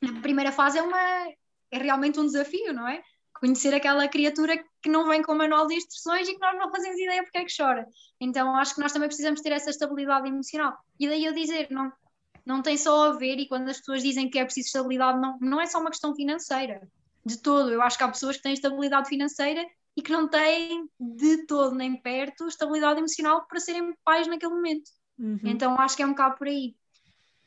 [0.03, 0.99] a primeira fase é, uma,
[1.71, 3.01] é realmente um desafio, não é?
[3.39, 6.71] Conhecer aquela criatura que não vem com o manual de instruções e que nós não
[6.71, 7.85] fazemos ideia porque é que chora.
[8.19, 10.77] Então acho que nós também precisamos ter essa estabilidade emocional.
[10.99, 11.91] E daí eu dizer, não,
[12.45, 15.37] não tem só a ver, e quando as pessoas dizem que é preciso estabilidade, não,
[15.41, 16.87] não é só uma questão financeira,
[17.25, 17.71] de todo.
[17.71, 21.75] Eu acho que há pessoas que têm estabilidade financeira e que não têm de todo
[21.75, 24.91] nem perto estabilidade emocional para serem pais naquele momento.
[25.17, 25.39] Uhum.
[25.43, 26.75] Então acho que é um bocado por aí.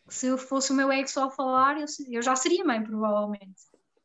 [0.09, 3.61] Se fosse o meu ego só a falar, eu, eu já seria mãe, provavelmente.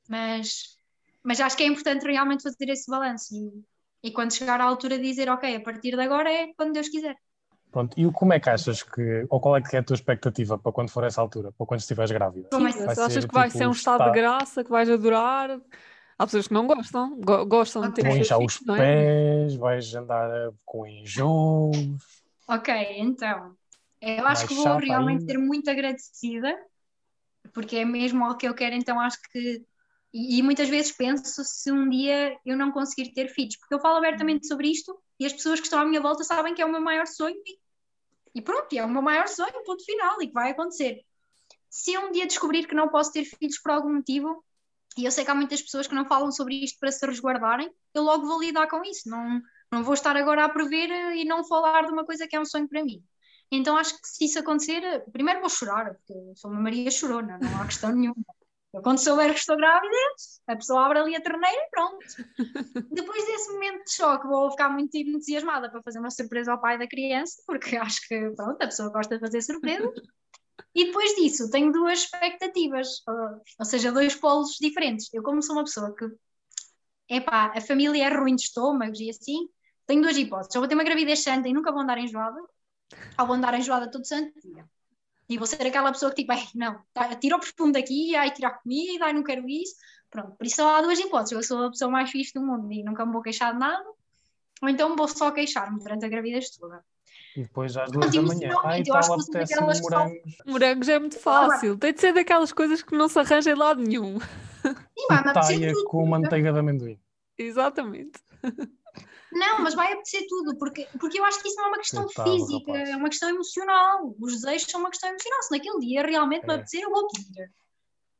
[0.10, 0.75] Mas,
[1.23, 4.99] mas acho que é importante realmente fazer esse balanço e, e quando chegar à altura
[4.99, 7.15] dizer, ok, a partir de agora é quando Deus quiser.
[7.71, 10.60] Pronto, e como é que achas que, ou qual é que é a tua expectativa
[10.60, 12.49] para quando for essa altura, para quando estiveres grávida?
[12.91, 15.60] Achas ser, que tipo, vai ser um estado de graça, que vais adorar?
[16.17, 17.91] Há pessoas que não gostam, go gostam okay.
[17.91, 18.78] de ter Vão inchar os é?
[18.78, 22.23] pés, vais andar com enjoos.
[22.47, 23.56] Ok, então,
[24.02, 25.34] eu acho que vou realmente ainda.
[25.34, 26.56] ser muito agradecida,
[27.54, 29.63] porque é mesmo o que eu quero, então acho que
[30.13, 33.80] e, e, muitas vezes penso se um dia eu não conseguir ter filhos, porque eu
[33.80, 36.65] falo abertamente sobre isto e as pessoas que estão à minha volta sabem que é
[36.65, 37.58] o meu maior sonho e
[38.36, 41.02] e pronto, é o meu maior sonho, ponto final, e que vai acontecer.
[41.69, 44.43] Se um dia descobrir que não posso ter filhos por algum motivo,
[44.97, 47.71] e eu sei que há muitas pessoas que não falam sobre isto para se resguardarem,
[47.93, 49.10] eu logo vou lidar com isso.
[49.10, 52.39] Não, não vou estar agora a prever e não falar de uma coisa que é
[52.39, 53.03] um sonho para mim.
[53.51, 57.62] Então acho que se isso acontecer, primeiro vou chorar, porque sou uma Maria chorona, não
[57.62, 58.23] há questão nenhuma.
[58.73, 59.95] Eu, quando souber que estou grávida,
[60.47, 62.06] a pessoa abre ali a torneira e pronto.
[62.91, 66.79] Depois desse momento de choque, vou ficar muito entusiasmada para fazer uma surpresa ao pai
[66.79, 69.91] da criança, porque acho que, pronto, a pessoa gosta de fazer surpresas.
[70.76, 73.02] E depois disso, tenho duas expectativas,
[73.60, 75.10] ou seja, dois polos diferentes.
[75.13, 76.06] Eu, como sou uma pessoa que,
[77.10, 79.48] epá, a família é ruim de estômagos e assim,
[79.86, 80.56] tenho duas hipóteses.
[80.56, 82.39] Ou vou ter uma gravidez santa e nunca vou andar enjoada,
[83.20, 84.66] ou vou andar enjoada todo santo dia.
[85.30, 88.50] E vou ser aquela pessoa que tipo, não, tá, tira o perfume daqui, ai, tira
[88.50, 89.76] a comida, ai, não quero isso.
[90.10, 91.32] Pronto, por isso só há duas hipóteses.
[91.32, 93.84] Eu sou a pessoa mais fixe do mundo e nunca me vou queixar de nada,
[94.62, 96.84] ou então vou só queixar-me durante a gravidez toda.
[97.36, 100.38] E depois às duas da manhã, ai, tal, apetece morangos.
[100.46, 103.82] Morangos é muito fácil, tem de ser daquelas coisas que não se arranja em lado
[103.82, 104.19] nenhum.
[104.96, 107.00] E vai, com manteiga de amendoim.
[107.38, 108.19] Exatamente.
[109.34, 112.08] Não, mas vai apetecer tudo, porque, porque eu acho que isso não é uma questão
[112.08, 112.89] física, rapaz.
[112.89, 114.15] é uma questão emocional.
[114.19, 115.41] Os desejos são uma questão emocional.
[115.41, 116.48] Se naquele dia realmente é.
[116.48, 117.52] me apetecer, eu vou pedir.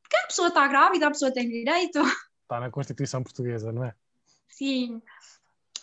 [0.02, 2.00] Porque a pessoa está grávida, a pessoa tem direito.
[2.42, 3.94] Está na Constituição Portuguesa, não é?
[4.48, 5.00] Sim.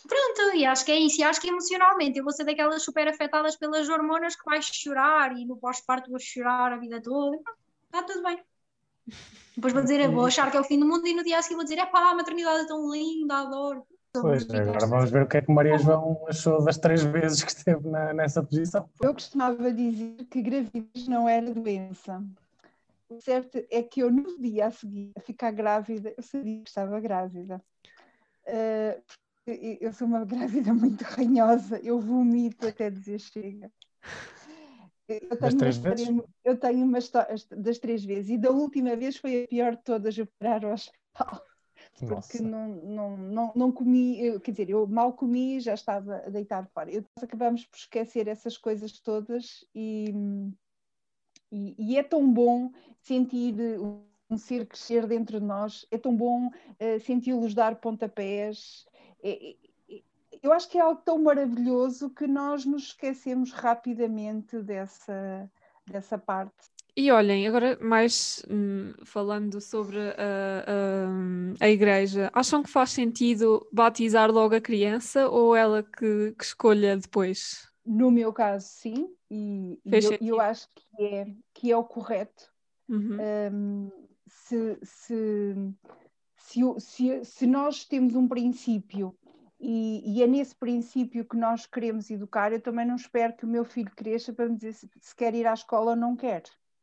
[0.06, 1.20] Pronto, e acho que é isso.
[1.20, 5.36] E acho que emocionalmente eu vou ser daquelas super afetadas pelas hormonas que vais chorar
[5.36, 7.38] e no pós-parto vou chorar a vida toda.
[7.86, 8.42] Está tudo bem.
[9.54, 11.42] Depois vou dizer, vou achar que é o fim do mundo e no dia a
[11.42, 13.86] seguir vou dizer, é pá, a maternidade é tão linda, adoro.
[14.14, 17.50] Pois, agora vamos ver o que é que Maria João achou das três vezes que
[17.50, 18.88] esteve na, nessa posição.
[19.00, 22.22] Eu costumava dizer que gravidez não era doença.
[23.08, 26.68] O certo é que eu, no dia a seguir a ficar grávida, eu sabia que
[26.68, 27.62] estava grávida.
[28.46, 29.02] Uh,
[29.46, 33.70] eu sou uma grávida muito ranhosa, eu vomito até dizer chega.
[35.08, 36.08] Eu das três vezes?
[36.44, 39.82] Eu tenho uma história das três vezes, e da última vez foi a pior de
[39.82, 41.42] todas, eu parar ao hospital
[42.06, 46.28] porque não, não, não, não comi, eu, quer dizer, eu mal comi já estava a
[46.28, 46.90] deitar fora.
[46.90, 50.12] Eu, nós acabamos por esquecer essas coisas todas e,
[51.50, 53.54] e, e, é tão bom sentir
[54.30, 58.86] um ser crescer dentro de nós, é tão bom uh, senti-los dar pontapés.
[60.42, 65.48] Eu acho que é algo tão maravilhoso que nós nos esquecemos rapidamente dessa,
[65.86, 66.72] dessa parte.
[66.94, 73.66] E olhem, agora mais hum, falando sobre a, a, a, igreja, acham que faz sentido
[73.72, 77.66] batizar logo a criança ou ela que, que escolha depois?
[77.84, 82.52] No meu caso, sim, e, e eu, eu, acho que é, que é o correto.
[82.88, 83.16] Uhum.
[83.52, 83.90] Um,
[84.26, 85.54] se, se,
[86.44, 89.16] se, se, se nós temos um princípio
[89.60, 92.52] e, e, é nesse princípio que nós queremos educar.
[92.52, 95.34] Eu também não espero que o meu filho cresça para me dizer se, se quer
[95.34, 96.42] ir à escola ou não quer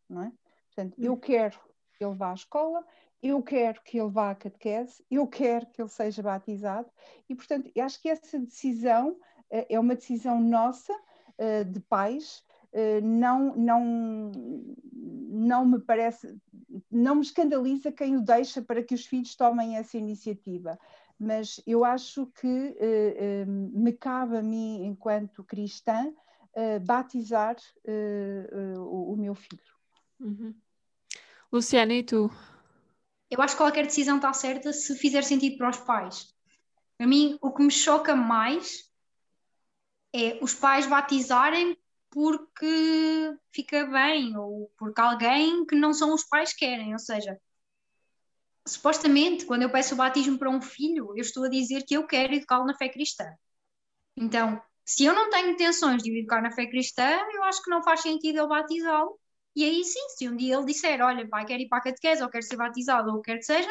[0.09, 0.31] não é?
[0.67, 1.19] Portanto, eu hum.
[1.19, 1.59] quero
[1.93, 2.83] que ele vá à escola,
[3.21, 6.89] eu quero que ele vá à catequese, eu quero que ele seja batizado
[7.27, 12.43] e, portanto, acho que essa decisão uh, é uma decisão nossa, uh, de pais,
[12.73, 14.31] uh, não, não,
[14.93, 16.35] não me parece,
[16.91, 20.79] não me escandaliza quem o deixa para que os filhos tomem essa iniciativa.
[21.19, 22.75] Mas eu acho que
[23.47, 26.13] me cabe a mim, enquanto cristã,
[26.85, 27.57] batizar
[28.77, 29.75] o, o meu filho.
[30.19, 30.55] Uhum.
[31.51, 32.31] Luciana, e tu?
[33.29, 36.33] Eu acho que qualquer decisão está certa se fizer sentido para os pais.
[36.97, 38.89] A mim, o que me choca mais
[40.13, 41.77] é os pais batizarem
[42.11, 46.93] porque fica bem ou porque alguém que não são os pais querem.
[46.93, 47.39] Ou seja,
[48.65, 52.05] supostamente, quando eu peço o batismo para um filho, eu estou a dizer que eu
[52.07, 53.25] quero educá-lo na fé cristã.
[54.15, 57.69] Então, se eu não tenho intenções de o educar na fé cristã, eu acho que
[57.69, 59.19] não faz sentido eu batizá-lo.
[59.55, 62.23] E aí sim, se um dia ele disser, olha, pai, quero ir para a catequese,
[62.23, 63.69] ou quero ser batizado, ou quer que seja,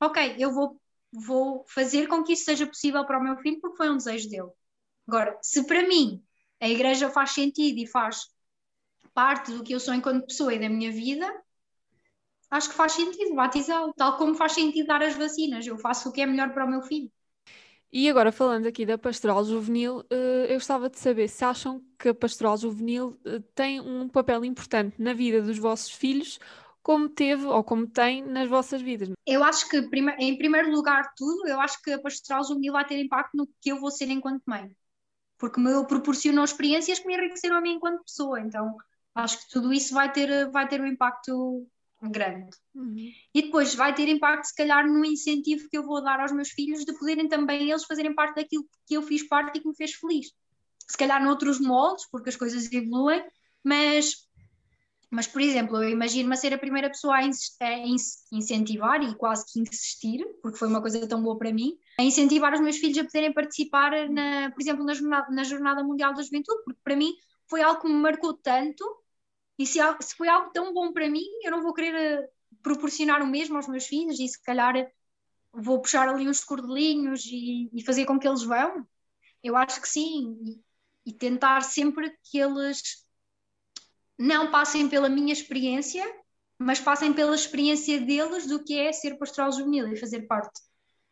[0.00, 0.80] ok, eu vou,
[1.12, 4.28] vou fazer com que isso seja possível para o meu filho, porque foi um desejo
[4.28, 4.50] dele.
[5.06, 6.22] Agora, se para mim
[6.60, 8.28] a igreja faz sentido e faz
[9.14, 11.26] parte do que eu sou enquanto pessoa e da minha vida,
[12.50, 15.66] acho que faz sentido batizá-lo, tal como faz sentido dar as vacinas.
[15.66, 17.10] Eu faço o que é melhor para o meu filho.
[17.92, 22.10] E agora, falando aqui da pastoral juvenil, eh, eu gostava de saber se acham que
[22.10, 26.38] a pastoral juvenil eh, tem um papel importante na vida dos vossos filhos,
[26.84, 29.10] como teve ou como tem nas vossas vidas.
[29.26, 29.78] Eu acho que,
[30.18, 33.72] em primeiro lugar, tudo, eu acho que a pastoral juvenil vai ter impacto no que
[33.72, 34.70] eu vou ser enquanto mãe,
[35.40, 38.38] porque me proporcionou experiências que me enriqueceram a mim enquanto pessoa.
[38.40, 38.76] Então,
[39.14, 41.66] acho que tudo isso vai ter, vai ter um impacto
[42.02, 42.56] grande.
[42.74, 43.10] Uhum.
[43.34, 46.50] E depois vai ter impacto, se calhar, no incentivo que eu vou dar aos meus
[46.50, 49.74] filhos de poderem também eles fazerem parte daquilo que eu fiz parte e que me
[49.74, 50.32] fez feliz.
[50.86, 53.24] Se calhar noutros moldes, porque as coisas evoluem,
[53.64, 54.28] mas,
[55.10, 57.22] mas por exemplo, eu imagino-me a ser a primeira pessoa a,
[58.32, 62.54] incentivar e quase que insistir, porque foi uma coisa tão boa para mim, a incentivar
[62.54, 66.22] os meus filhos a poderem participar, na, por exemplo, na jornada, na jornada Mundial da
[66.22, 67.12] Juventude, porque para mim
[67.48, 68.84] foi algo que me marcou tanto
[69.58, 72.30] e se, se foi algo tão bom para mim, eu não vou querer eh,
[72.62, 74.74] proporcionar o mesmo aos meus filhos e se calhar
[75.52, 78.86] vou puxar ali uns cordelinhos e, e fazer com que eles vão.
[79.42, 80.38] Eu acho que sim.
[80.44, 83.04] E, e tentar sempre que eles
[84.20, 86.04] não passem pela minha experiência,
[86.58, 90.60] mas passem pela experiência deles do que é ser pastoral juvenil e fazer parte.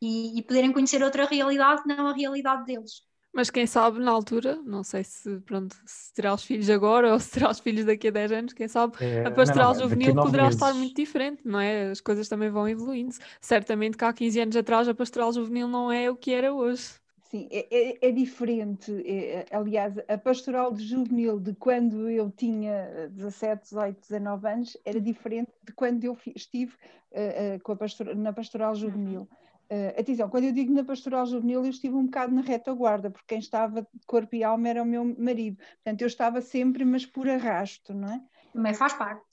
[0.00, 3.02] E, e poderem conhecer outra realidade, não a realidade deles.
[3.32, 7.18] Mas quem sabe na altura, não sei se, pronto, se terá os filhos agora ou
[7.18, 10.14] se terá os filhos daqui a 10 anos, quem sabe é, a pastoral não, juvenil
[10.14, 10.56] poderá meses.
[10.56, 11.90] estar muito diferente, não é?
[11.90, 13.14] As coisas também vão evoluindo.
[13.40, 16.90] Certamente que há 15 anos atrás a pastoral juvenil não é o que era hoje.
[17.30, 18.90] Sim, é, é, é diferente.
[19.06, 25.52] É, aliás, a pastoral juvenil de quando eu tinha 17, 18, 19 anos era diferente
[25.62, 26.74] de quando eu estive
[27.12, 29.28] uh, uh, com a pastor, na pastoral juvenil.
[29.70, 33.26] Uh, atenção, quando eu digo na pastoral juvenil, eu estive um bocado na retaguarda, porque
[33.26, 35.58] quem estava de corpo e alma era o meu marido.
[35.58, 38.22] Portanto, eu estava sempre, mas por arrasto, não é?
[38.54, 39.27] Também faz parte.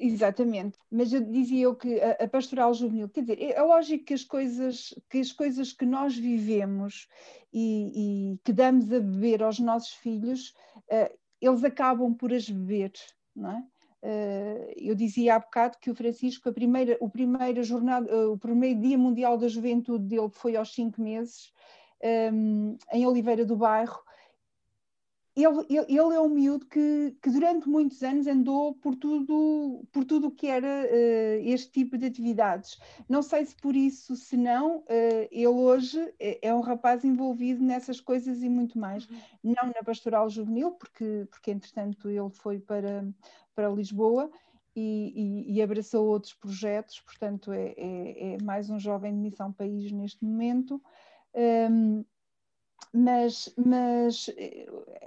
[0.00, 4.14] Exatamente, mas eu dizia eu que a, a, pastoral juvenil, quer dizer, é lógico que
[4.14, 7.08] as coisas que, as coisas que nós vivemos
[7.52, 10.54] e, e que damos a beber aos nossos filhos,
[10.86, 12.92] uh, eles acabam por as beber,
[13.34, 13.64] não é?
[14.00, 18.38] Uh, eu dizia há bocado que o Francisco, a primeira, o, primeiro jornada, uh, o
[18.38, 21.52] primeiro Dia Mundial da Juventude dele foi aos cinco meses,
[22.32, 23.98] um, em Oliveira do Bairro.
[25.40, 30.04] Ele, ele, ele, é um miúdo que, que, durante muitos anos andou por tudo por
[30.04, 32.78] tudo que era uh, este tipo de atividades.
[33.08, 34.82] Não sei se por isso, se não,
[35.30, 39.08] ele hoje é, é, um rapaz envolvido nessas coisas e muito mais.
[39.08, 39.18] Uhum.
[39.44, 43.06] Não na pastoral juvenil, porque, porque entretanto ele foi para,
[43.54, 44.30] para Lisboa
[44.78, 49.52] e, e, e abraçou outros projetos, portanto, é, é, é, mais um jovem de Missão
[49.52, 50.80] País neste momento.
[51.34, 52.04] Um,
[52.92, 54.66] mas, mas eh,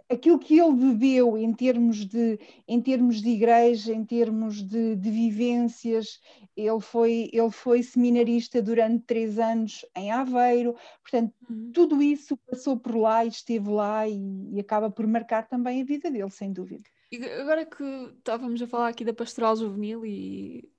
[0.10, 5.10] aquilo que ele bebeu em termos de, em termos de igreja, em termos de, de
[5.10, 6.20] vivências,
[6.56, 11.72] ele foi, ele foi seminarista durante três anos em Aveiro, portanto, uhum.
[11.74, 14.20] tudo isso passou por lá e esteve lá e,
[14.52, 16.90] e acaba por marcar também a vida dele, sem dúvida.
[17.42, 17.84] Agora que
[18.18, 20.71] estávamos a falar aqui da pastoral juvenil e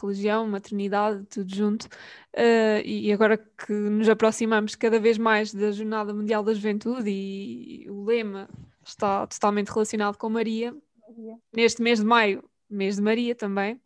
[0.00, 6.12] religião, maternidade, tudo junto, uh, e agora que nos aproximamos cada vez mais da Jornada
[6.14, 8.48] Mundial da Juventude e, o lema
[8.84, 10.74] está totalmente relacionado com Maria,
[11.08, 13.80] Maria, neste mês de maio, mês de Maria também,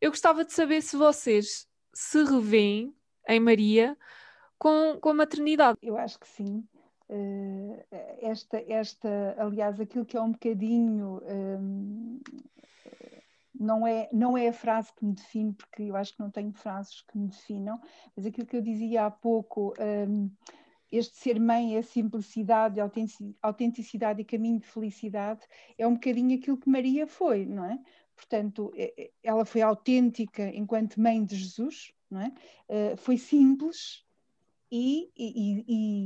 [0.00, 2.94] eu gostava de saber se vocês se revêem
[3.28, 3.96] em Maria
[4.58, 5.78] com, com a maternidade.
[5.82, 6.64] Eu acho que sim.
[7.08, 7.84] Uh,
[8.20, 12.20] esta, esta, aliás, aquilo que é um bocadinho, um,
[13.58, 16.52] não, é, não é a frase que me define, porque eu acho que não tenho
[16.52, 17.80] frases que me definam,
[18.14, 19.74] mas aquilo que eu dizia há pouco,
[20.08, 20.30] um,
[20.90, 22.80] este ser mãe é simplicidade,
[23.42, 25.40] autenticidade e caminho de felicidade,
[25.76, 27.78] é um bocadinho aquilo que Maria foi, não é?
[28.14, 32.32] Portanto, é, é, ela foi autêntica enquanto mãe de Jesus, não é?
[32.68, 34.05] Uh, foi simples,
[34.70, 35.64] e, e,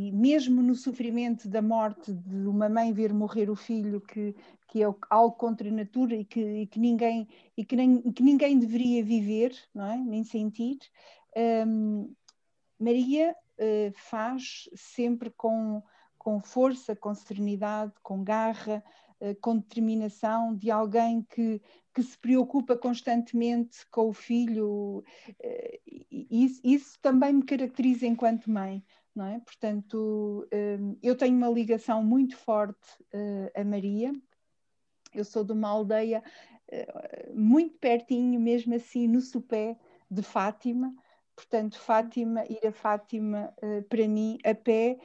[0.08, 4.34] e, mesmo no sofrimento da morte de uma mãe ver morrer o filho, que,
[4.68, 8.22] que é algo contra a natura e que, e que, ninguém, e que, nem, que
[8.22, 9.96] ninguém deveria viver, não é?
[9.96, 10.78] nem sentir,
[11.66, 12.14] um,
[12.78, 15.82] Maria uh, faz sempre com,
[16.18, 18.82] com força, com serenidade, com garra,
[19.20, 21.62] uh, com determinação de alguém que,
[21.94, 25.04] que se preocupa constantemente com o filho.
[25.28, 28.84] Uh, isso, isso também me caracteriza enquanto mãe.
[29.14, 29.40] Não é?
[29.40, 30.46] Portanto,
[31.02, 32.78] eu tenho uma ligação muito forte
[33.56, 34.12] a Maria.
[35.12, 36.22] Eu sou de uma aldeia
[37.34, 39.76] muito pertinho, mesmo assim, no sopé
[40.08, 40.94] de Fátima.
[41.34, 43.52] Portanto, Fátima, ir a Fátima,
[43.88, 44.98] para mim, a pé,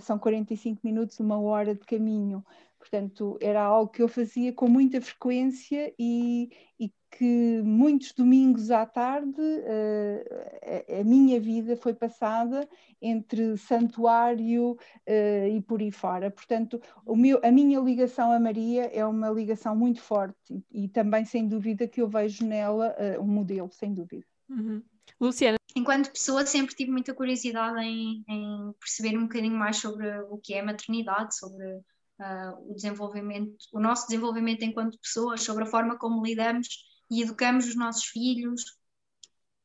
[0.00, 2.44] são 45 minutos, uma hora de caminho.
[2.80, 6.48] Portanto, era algo que eu fazia com muita frequência e,
[6.80, 12.66] e que muitos domingos à tarde uh, a, a, minha vida foi passada
[13.02, 16.30] entre santuário uh, e por aí fora.
[16.30, 20.88] Portanto, o meu, a minha ligação a Maria é uma ligação muito forte e, e
[20.88, 24.24] também, sem dúvida, que eu vejo nela uh, um modelo, sem dúvida.
[24.48, 24.82] Uhum.
[25.20, 25.58] Luciana.
[25.76, 30.54] Enquanto pessoa, sempre tive muita curiosidade em, em, perceber um bocadinho mais sobre o que
[30.54, 31.82] é a maternidade, sobre
[32.20, 36.68] uh, o desenvolvimento, o nosso desenvolvimento enquanto pessoas, sobre a forma como lidamos
[37.10, 38.62] e educamos os nossos filhos.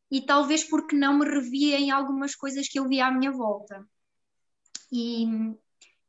[0.09, 3.85] E talvez porque não me revia em algumas coisas que eu via à minha volta.
[4.91, 5.25] E,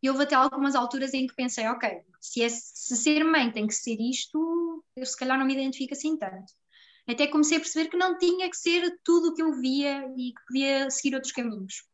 [0.03, 3.67] e houve até algumas alturas em que pensei, ok, se, é, se ser mãe tem
[3.67, 6.53] que ser isto, eu se calhar não me identifico assim tanto
[7.07, 10.33] até comecei a perceber que não tinha que ser tudo o que eu via e
[10.33, 11.85] que podia seguir outros caminhos.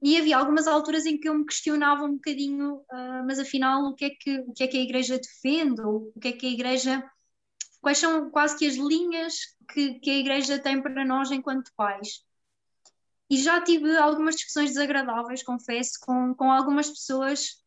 [0.00, 3.94] E havia algumas alturas em que eu me questionava um bocadinho, uh, mas afinal, o
[3.94, 5.80] que, é que, o que é que a Igreja defende?
[5.80, 7.10] Ou o que é que a Igreja.
[7.80, 12.24] Quais são quase que as linhas que, que a Igreja tem para nós enquanto pais?
[13.30, 17.62] E já tive algumas discussões desagradáveis, confesso, com, com algumas pessoas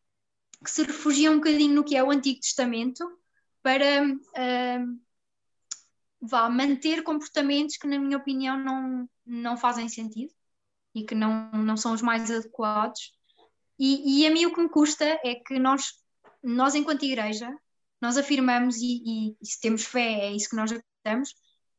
[0.63, 3.05] que se refugiam um bocadinho no que é o Antigo Testamento
[3.61, 4.99] para uh,
[6.21, 10.33] vá manter comportamentos que, na minha opinião, não, não fazem sentido
[10.93, 13.13] e que não, não são os mais adequados.
[13.79, 15.93] E, e a mim o que me custa é que nós,
[16.43, 17.51] nós enquanto igreja,
[17.99, 21.35] nós afirmamos, e, e, e se temos fé, é isso que nós acreditamos,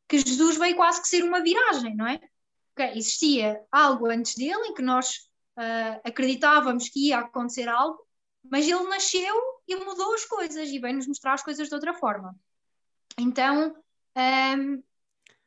[0.08, 2.20] que Jesus veio quase que ser uma viragem, não é?
[2.72, 7.98] Okay, existia algo antes dele em que nós uh, acreditávamos que ia acontecer algo,
[8.44, 9.34] mas ele nasceu
[9.68, 12.34] e mudou as coisas e veio nos mostrar as coisas de outra forma.
[13.18, 13.74] Então,
[14.16, 14.82] um,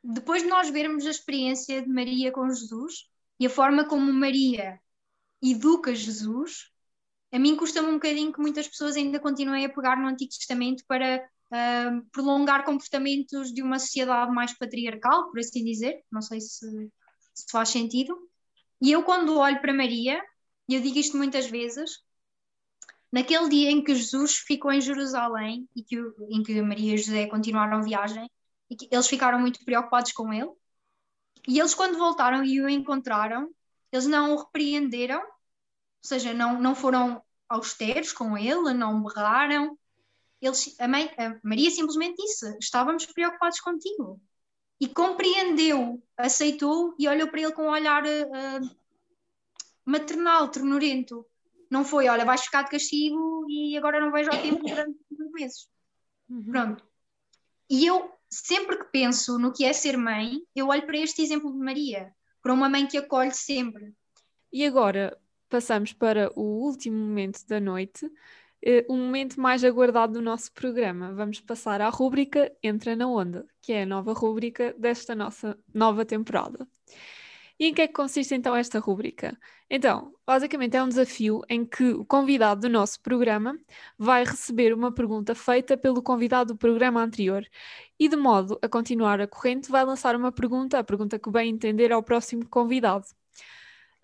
[0.02, 3.08] depois de nós vermos a experiência de Maria com Jesus
[3.38, 4.80] e a forma como Maria
[5.42, 6.70] educa Jesus,
[7.32, 10.84] a mim custa-me um bocadinho que muitas pessoas ainda continuem a pegar no Antigo Testamento
[10.86, 16.02] para uh, prolongar comportamentos de uma sociedade mais patriarcal, por assim dizer.
[16.10, 16.66] Não sei se,
[17.34, 18.16] se faz sentido.
[18.80, 20.22] E eu, quando olho para Maria,
[20.68, 22.02] e eu digo isto muitas vezes,
[23.12, 25.96] naquele dia em que Jesus ficou em Jerusalém e que,
[26.30, 28.30] em que Maria e José continuaram a viagem,
[28.68, 30.50] e que eles ficaram muito preocupados com ele.
[31.46, 33.50] E eles, quando voltaram e o encontraram,
[33.92, 35.28] eles não o repreenderam, ou
[36.02, 39.78] seja, não, não foram austeros com ele, não berraram.
[40.40, 44.20] Eles, a, mãe, a Maria simplesmente disse: Estávamos preocupados contigo.
[44.78, 48.76] E compreendeu, aceitou e olhou para ele com um olhar uh,
[49.84, 51.24] maternal, ternurento.
[51.70, 54.98] Não foi, olha, vais ficar de castigo e agora não vejo ao tempo durante
[55.32, 55.68] meses.
[56.28, 56.44] Uhum.
[56.44, 56.84] Pronto.
[57.70, 61.52] E eu sempre que penso no que é ser mãe, eu olho para este exemplo
[61.52, 62.12] de Maria,
[62.42, 63.92] para uma mãe que acolhe sempre.
[64.52, 65.16] E agora
[65.48, 68.10] passamos para o último momento da noite,
[68.62, 71.12] eh, o momento mais aguardado do nosso programa.
[71.12, 76.04] Vamos passar à rúbrica Entra na Onda, que é a nova rúbrica desta nossa nova
[76.04, 76.66] temporada.
[77.58, 79.38] E em que é que consiste então esta rúbrica?
[79.70, 83.58] Então, basicamente é um desafio em que o convidado do nosso programa
[83.98, 87.46] vai receber uma pergunta feita pelo convidado do programa anterior
[87.98, 91.50] e, de modo a continuar a corrente, vai lançar uma pergunta, a pergunta que bem
[91.50, 93.06] entender ao próximo convidado.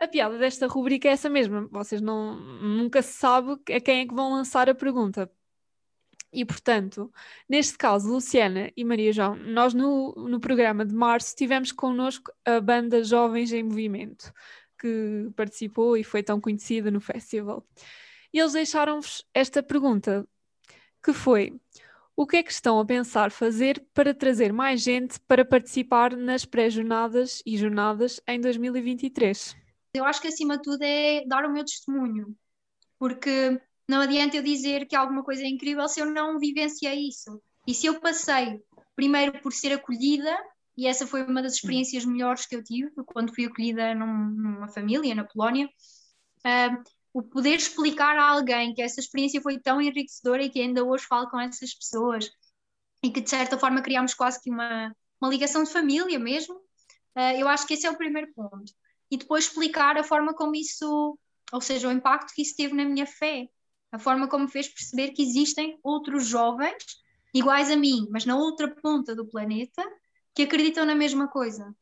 [0.01, 4.07] A piada desta rúbrica é essa mesma, vocês não, nunca se sabe a quem é
[4.07, 5.31] que vão lançar a pergunta.
[6.33, 7.13] E, portanto,
[7.47, 12.59] neste caso, Luciana e Maria João, nós no, no programa de março tivemos connosco a
[12.59, 14.33] banda Jovens em Movimento,
[14.79, 17.67] que participou e foi tão conhecida no festival.
[18.33, 20.27] E eles deixaram-vos esta pergunta,
[21.05, 21.61] que foi:
[22.17, 26.47] o que é que estão a pensar fazer para trazer mais gente para participar nas
[26.47, 29.55] pré-jornadas e jornadas em 2023?
[29.95, 32.35] Eu acho que acima de tudo é dar o meu testemunho,
[32.99, 37.43] porque não adianta eu dizer que alguma coisa é incrível se eu não vivenciei isso.
[37.67, 38.61] E se eu passei
[38.95, 40.37] primeiro por ser acolhida
[40.77, 44.69] e essa foi uma das experiências melhores que eu tive quando fui acolhida num, numa
[44.69, 45.69] família na Polónia.
[46.39, 50.83] Uh, o poder explicar a alguém que essa experiência foi tão enriquecedora e que ainda
[50.83, 52.31] hoje falo com essas pessoas
[53.03, 57.37] e que de certa forma criámos quase que uma, uma ligação de família mesmo, uh,
[57.39, 58.73] eu acho que esse é o primeiro ponto.
[59.11, 61.19] E depois explicar a forma como isso,
[61.53, 63.47] ou seja, o impacto que isso teve na minha fé,
[63.93, 67.03] a forma como fez perceber que existem outros jovens
[67.35, 69.83] iguais a mim, mas na outra ponta do planeta,
[70.35, 71.75] que acreditam na mesma coisa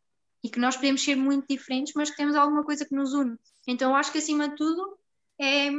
[0.42, 3.36] e que nós podemos ser muito diferentes, mas que temos alguma coisa que nos une.
[3.66, 4.98] Então, acho que acima de tudo
[5.38, 5.70] é.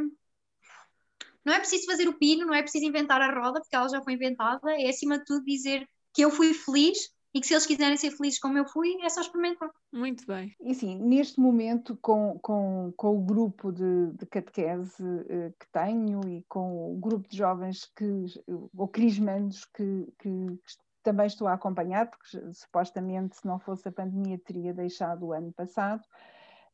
[1.44, 4.00] Não é preciso fazer o pino, não é preciso inventar a roda, porque ela já
[4.02, 7.66] foi inventada, é acima de tudo dizer que eu fui feliz e que se eles
[7.66, 9.70] quiserem ser felizes como eu fui, é só experimentar.
[9.92, 10.54] Muito bem.
[10.62, 16.22] E sim, neste momento, com, com, com o grupo de, de catequese uh, que tenho
[16.28, 18.26] e com o grupo de jovens que,
[18.76, 23.92] ou crismandos que, que, que também estou a acompanhar, porque supostamente, se não fosse a
[23.92, 26.04] pandemia, teria deixado o ano passado.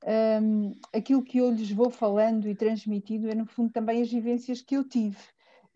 [0.05, 4.61] Um, aquilo que eu lhes vou falando e transmitindo é, no fundo, também as vivências
[4.61, 5.17] que eu tive.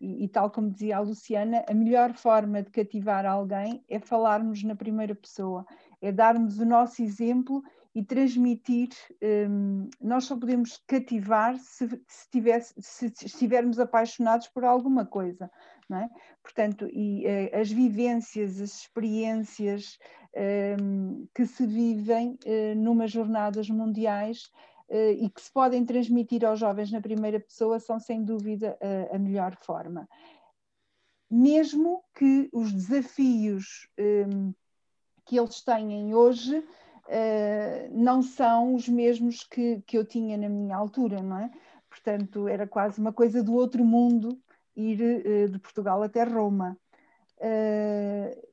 [0.02, 4.64] E, e, tal como dizia a Luciana, a melhor forma de cativar alguém é falarmos
[4.64, 5.64] na primeira pessoa,
[6.00, 7.62] é darmos o nosso exemplo
[7.94, 8.88] e transmitir.
[9.22, 15.48] Um, nós só podemos cativar se, se, tivesse, se, estivermos apaixonados por alguma coisa,
[15.88, 16.10] não é?
[16.42, 19.98] Portanto, e uh, as vivências, as experiências
[20.80, 24.50] um, que se vivem uh, numas jornadas mundiais
[25.18, 28.76] e que se podem transmitir aos jovens na primeira pessoa são, sem dúvida,
[29.10, 30.08] a melhor forma.
[31.30, 34.52] Mesmo que os desafios um,
[35.24, 40.76] que eles têm hoje uh, não são os mesmos que, que eu tinha na minha
[40.76, 41.50] altura, não é?
[41.88, 44.38] Portanto, era quase uma coisa do outro mundo
[44.76, 46.76] ir uh, de Portugal até Roma.
[47.38, 48.48] Uh,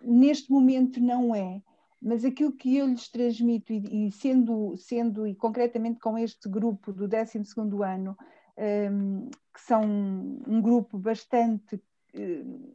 [0.00, 1.60] neste momento não é,
[2.00, 6.92] mas aquilo que eu lhes transmito, e, e sendo, sendo, e concretamente com este grupo
[6.92, 7.42] do 12
[7.84, 8.16] ano,
[8.92, 11.82] um, que são um grupo bastante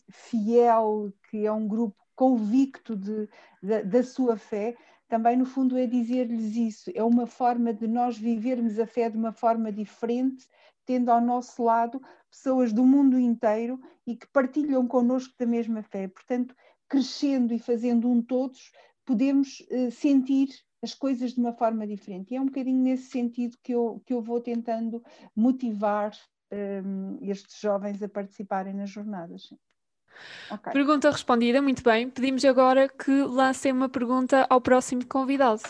[0.09, 3.27] fiel, que é um grupo convicto de,
[3.61, 4.75] de, da sua fé,
[5.07, 9.17] também no fundo é dizer-lhes isso, é uma forma de nós vivermos a fé de
[9.17, 10.47] uma forma diferente,
[10.85, 16.07] tendo ao nosso lado pessoas do mundo inteiro e que partilham connosco da mesma fé.
[16.07, 16.55] Portanto,
[16.87, 18.71] crescendo e fazendo um todos,
[19.05, 20.49] podemos uh, sentir
[20.81, 22.33] as coisas de uma forma diferente.
[22.33, 25.03] E é um bocadinho nesse sentido que eu, que eu vou tentando
[25.35, 26.11] motivar
[26.51, 29.49] um, eh, estes jovens a participarem nas jornadas.
[30.51, 30.73] Okay.
[30.73, 32.09] Pergunta respondida, muito bem.
[32.09, 35.61] Pedimos agora que lancem uma pergunta ao próximo convidado.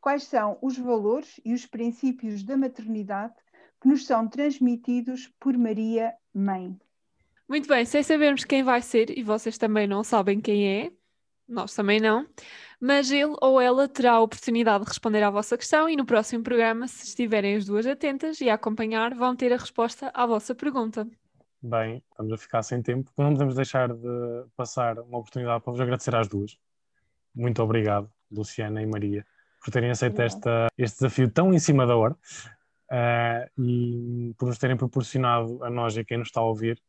[0.00, 3.34] Quais são os valores e os princípios da maternidade
[3.80, 6.76] que nos são transmitidos por Maria Mãe?
[7.48, 10.92] Muito bem, sem sabermos quem vai ser, e vocês também não sabem quem é,
[11.50, 12.26] nós também não,
[12.80, 16.42] mas ele ou ela terá a oportunidade de responder à vossa questão e no próximo
[16.42, 20.54] programa, se estiverem as duas atentas e a acompanhar, vão ter a resposta à vossa
[20.54, 21.06] pergunta.
[21.62, 23.10] Bem, estamos a ficar sem tempo.
[23.18, 26.56] Não podemos deixar de passar uma oportunidade para vos agradecer às duas.
[27.34, 29.26] Muito obrigado, Luciana e Maria,
[29.62, 32.16] por terem aceito esta, este desafio tão em cima da hora
[32.90, 36.80] uh, e por nos terem proporcionado a nós e a quem nos está a ouvir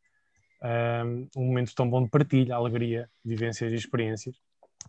[0.62, 4.40] uh, um momento tão bom de partilha, alegria, vivências e experiências.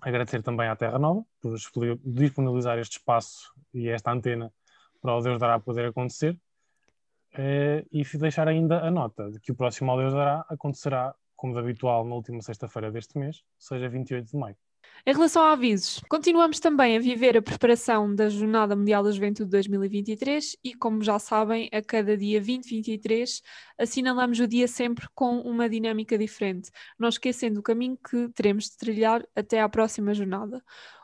[0.01, 1.55] Agradecer também à Terra Nova por
[2.03, 4.51] disponibilizar este espaço e esta antena
[5.01, 6.37] para o Deus dará poder acontecer
[7.33, 11.53] Uh, e deixar ainda a nota de que o próximo Ao Deus Dará acontecerá, como
[11.53, 14.55] de habitual, na última sexta-feira deste mês, seja 28 de maio.
[15.05, 19.49] Em relação a avisos, continuamos também a viver a preparação da Jornada Mundial da Juventude
[19.49, 23.41] 2023 e, como já sabem, a cada dia 2023
[23.77, 28.77] assinalamos o dia sempre com uma dinâmica diferente, não esquecendo o caminho que teremos de
[28.77, 30.63] trilhar até à próxima jornada.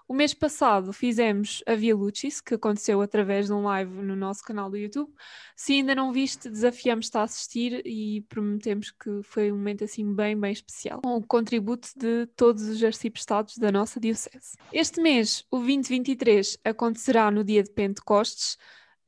[0.10, 4.44] O mês passado fizemos a Via Lucis, que aconteceu através de um live no nosso
[4.44, 5.14] canal do YouTube.
[5.56, 10.36] Se ainda não viste, desafiamos-te a assistir e prometemos que foi um momento assim bem,
[10.36, 14.58] bem especial, com o contributo de todos os arciprestados da nossa Diocese.
[14.74, 18.58] Este mês, o 2023, acontecerá no dia de Pentecostes,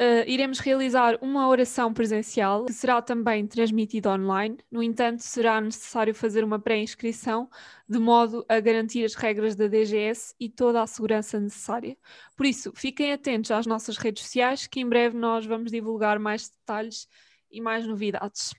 [0.01, 4.57] Uh, iremos realizar uma oração presencial que será também transmitida online.
[4.71, 7.47] No entanto, será necessário fazer uma pré-inscrição
[7.87, 11.95] de modo a garantir as regras da DGS e toda a segurança necessária.
[12.35, 16.49] Por isso, fiquem atentos às nossas redes sociais, que em breve nós vamos divulgar mais
[16.49, 17.07] detalhes
[17.51, 18.55] e mais novidades.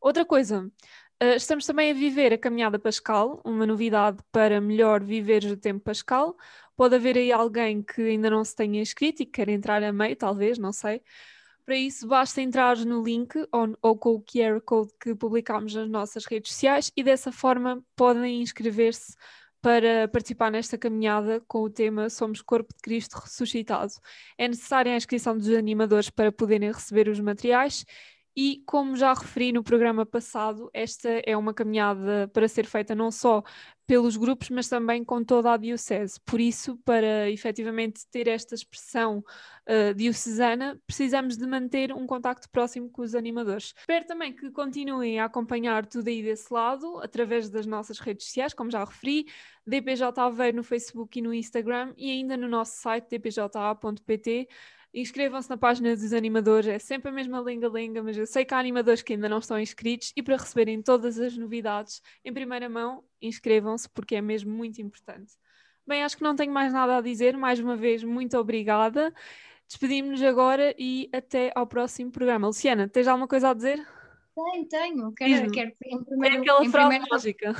[0.00, 0.68] Outra coisa,
[1.18, 5.80] Uh, estamos também a viver a Caminhada Pascal, uma novidade para melhor viver o tempo
[5.80, 6.36] Pascal.
[6.76, 10.14] Pode haver aí alguém que ainda não se tenha inscrito e quer entrar a meio,
[10.14, 11.02] talvez, não sei.
[11.64, 15.88] Para isso, basta entrar no link ou, ou com o QR Code que publicamos nas
[15.88, 19.16] nossas redes sociais e dessa forma podem inscrever-se
[19.60, 23.92] para participar nesta caminhada com o tema Somos Corpo de Cristo Ressuscitado.
[24.38, 27.84] É necessária a inscrição dos animadores para poderem receber os materiais
[28.36, 33.10] e, como já referi no programa passado, esta é uma caminhada para ser feita não
[33.10, 33.42] só
[33.86, 36.20] pelos grupos, mas também com toda a Diocese.
[36.26, 39.24] Por isso, para efetivamente ter esta expressão
[39.66, 43.72] uh, diocesana, precisamos de manter um contacto próximo com os animadores.
[43.78, 48.52] Espero também que continuem a acompanhar tudo aí desse lado, através das nossas redes sociais,
[48.52, 49.26] como já referi,
[49.66, 54.48] DPJ Aveiro no Facebook e no Instagram, e ainda no nosso site dpja.pt
[54.98, 58.58] Inscrevam-se na página dos animadores, é sempre a mesma lenga-lenga, mas eu sei que há
[58.58, 63.04] animadores que ainda não estão inscritos e para receberem todas as novidades em primeira mão,
[63.20, 65.34] inscrevam-se porque é mesmo muito importante.
[65.86, 67.36] Bem, acho que não tenho mais nada a dizer.
[67.36, 69.12] Mais uma vez, muito obrigada.
[69.68, 72.46] Despedimos-nos agora e até ao próximo programa.
[72.46, 73.86] Luciana, tens alguma coisa a dizer?
[74.34, 75.12] Tenho, tenho.
[75.12, 77.54] Quero, quero em primeiro, é aquela em frase primeiro, mágica.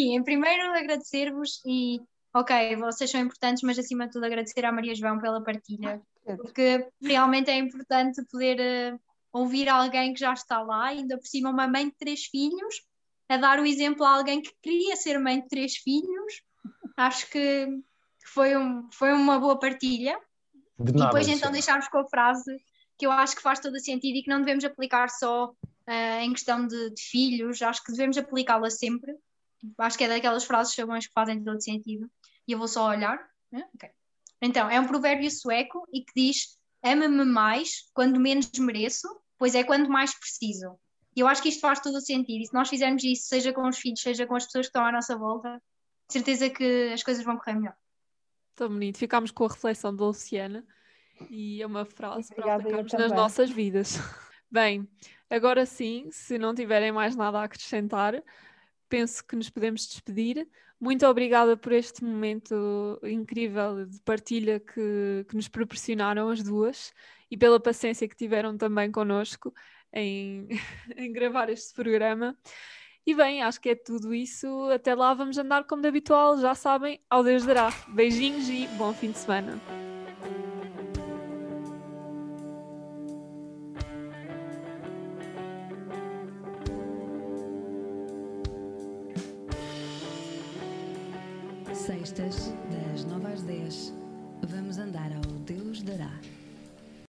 [0.00, 2.00] Sim, em primeiro agradecer-vos e,
[2.38, 6.02] ok, vocês são importantes, mas acima de tudo agradecer à Maria João pela partilha
[6.34, 8.58] porque realmente é importante poder
[8.94, 9.00] uh,
[9.32, 12.82] ouvir alguém que já está lá, ainda por cima uma mãe de três filhos,
[13.28, 16.42] a dar o exemplo a alguém que queria ser mãe de três filhos.
[16.96, 17.68] Acho que
[18.24, 20.18] foi, um, foi uma boa partilha.
[20.78, 22.50] De nada, e depois então deixarmos com a frase
[22.98, 26.32] que eu acho que faz todo sentido e que não devemos aplicar só uh, em
[26.32, 29.14] questão de, de, filhos, acho que devemos aplicá-la sempre.
[29.78, 32.10] Acho que é daquelas frases chavões que fazem todo sentido.
[32.46, 33.18] E eu vou só olhar.
[33.52, 33.90] Uh, okay.
[34.40, 39.64] Então, é um provérbio sueco e que diz: ama-me mais quando menos mereço, pois é
[39.64, 40.78] quando mais preciso.
[41.14, 42.42] E eu acho que isto faz todo o sentido.
[42.42, 44.84] E se nós fizermos isso, seja com os filhos, seja com as pessoas que estão
[44.84, 45.62] à nossa volta,
[46.08, 47.74] certeza que as coisas vão correr melhor.
[48.54, 48.98] Tão bonito.
[48.98, 50.64] Ficámos com a reflexão da Luciana
[51.30, 53.96] e é uma frase para aplicarmos nas nossas vidas.
[54.50, 54.86] Bem,
[55.28, 58.22] agora sim, se não tiverem mais nada a acrescentar,
[58.88, 60.48] penso que nos podemos despedir.
[60.80, 66.92] Muito obrigada por este momento incrível de partilha que, que nos proporcionaram as duas
[67.30, 69.54] e pela paciência que tiveram também connosco
[69.92, 70.48] em,
[70.96, 72.36] em gravar este programa.
[73.06, 74.68] E bem, acho que é tudo isso.
[74.70, 77.70] Até lá vamos andar como de habitual, já sabem, ao Deus dará.
[77.88, 79.85] Beijinhos e bom fim de semana.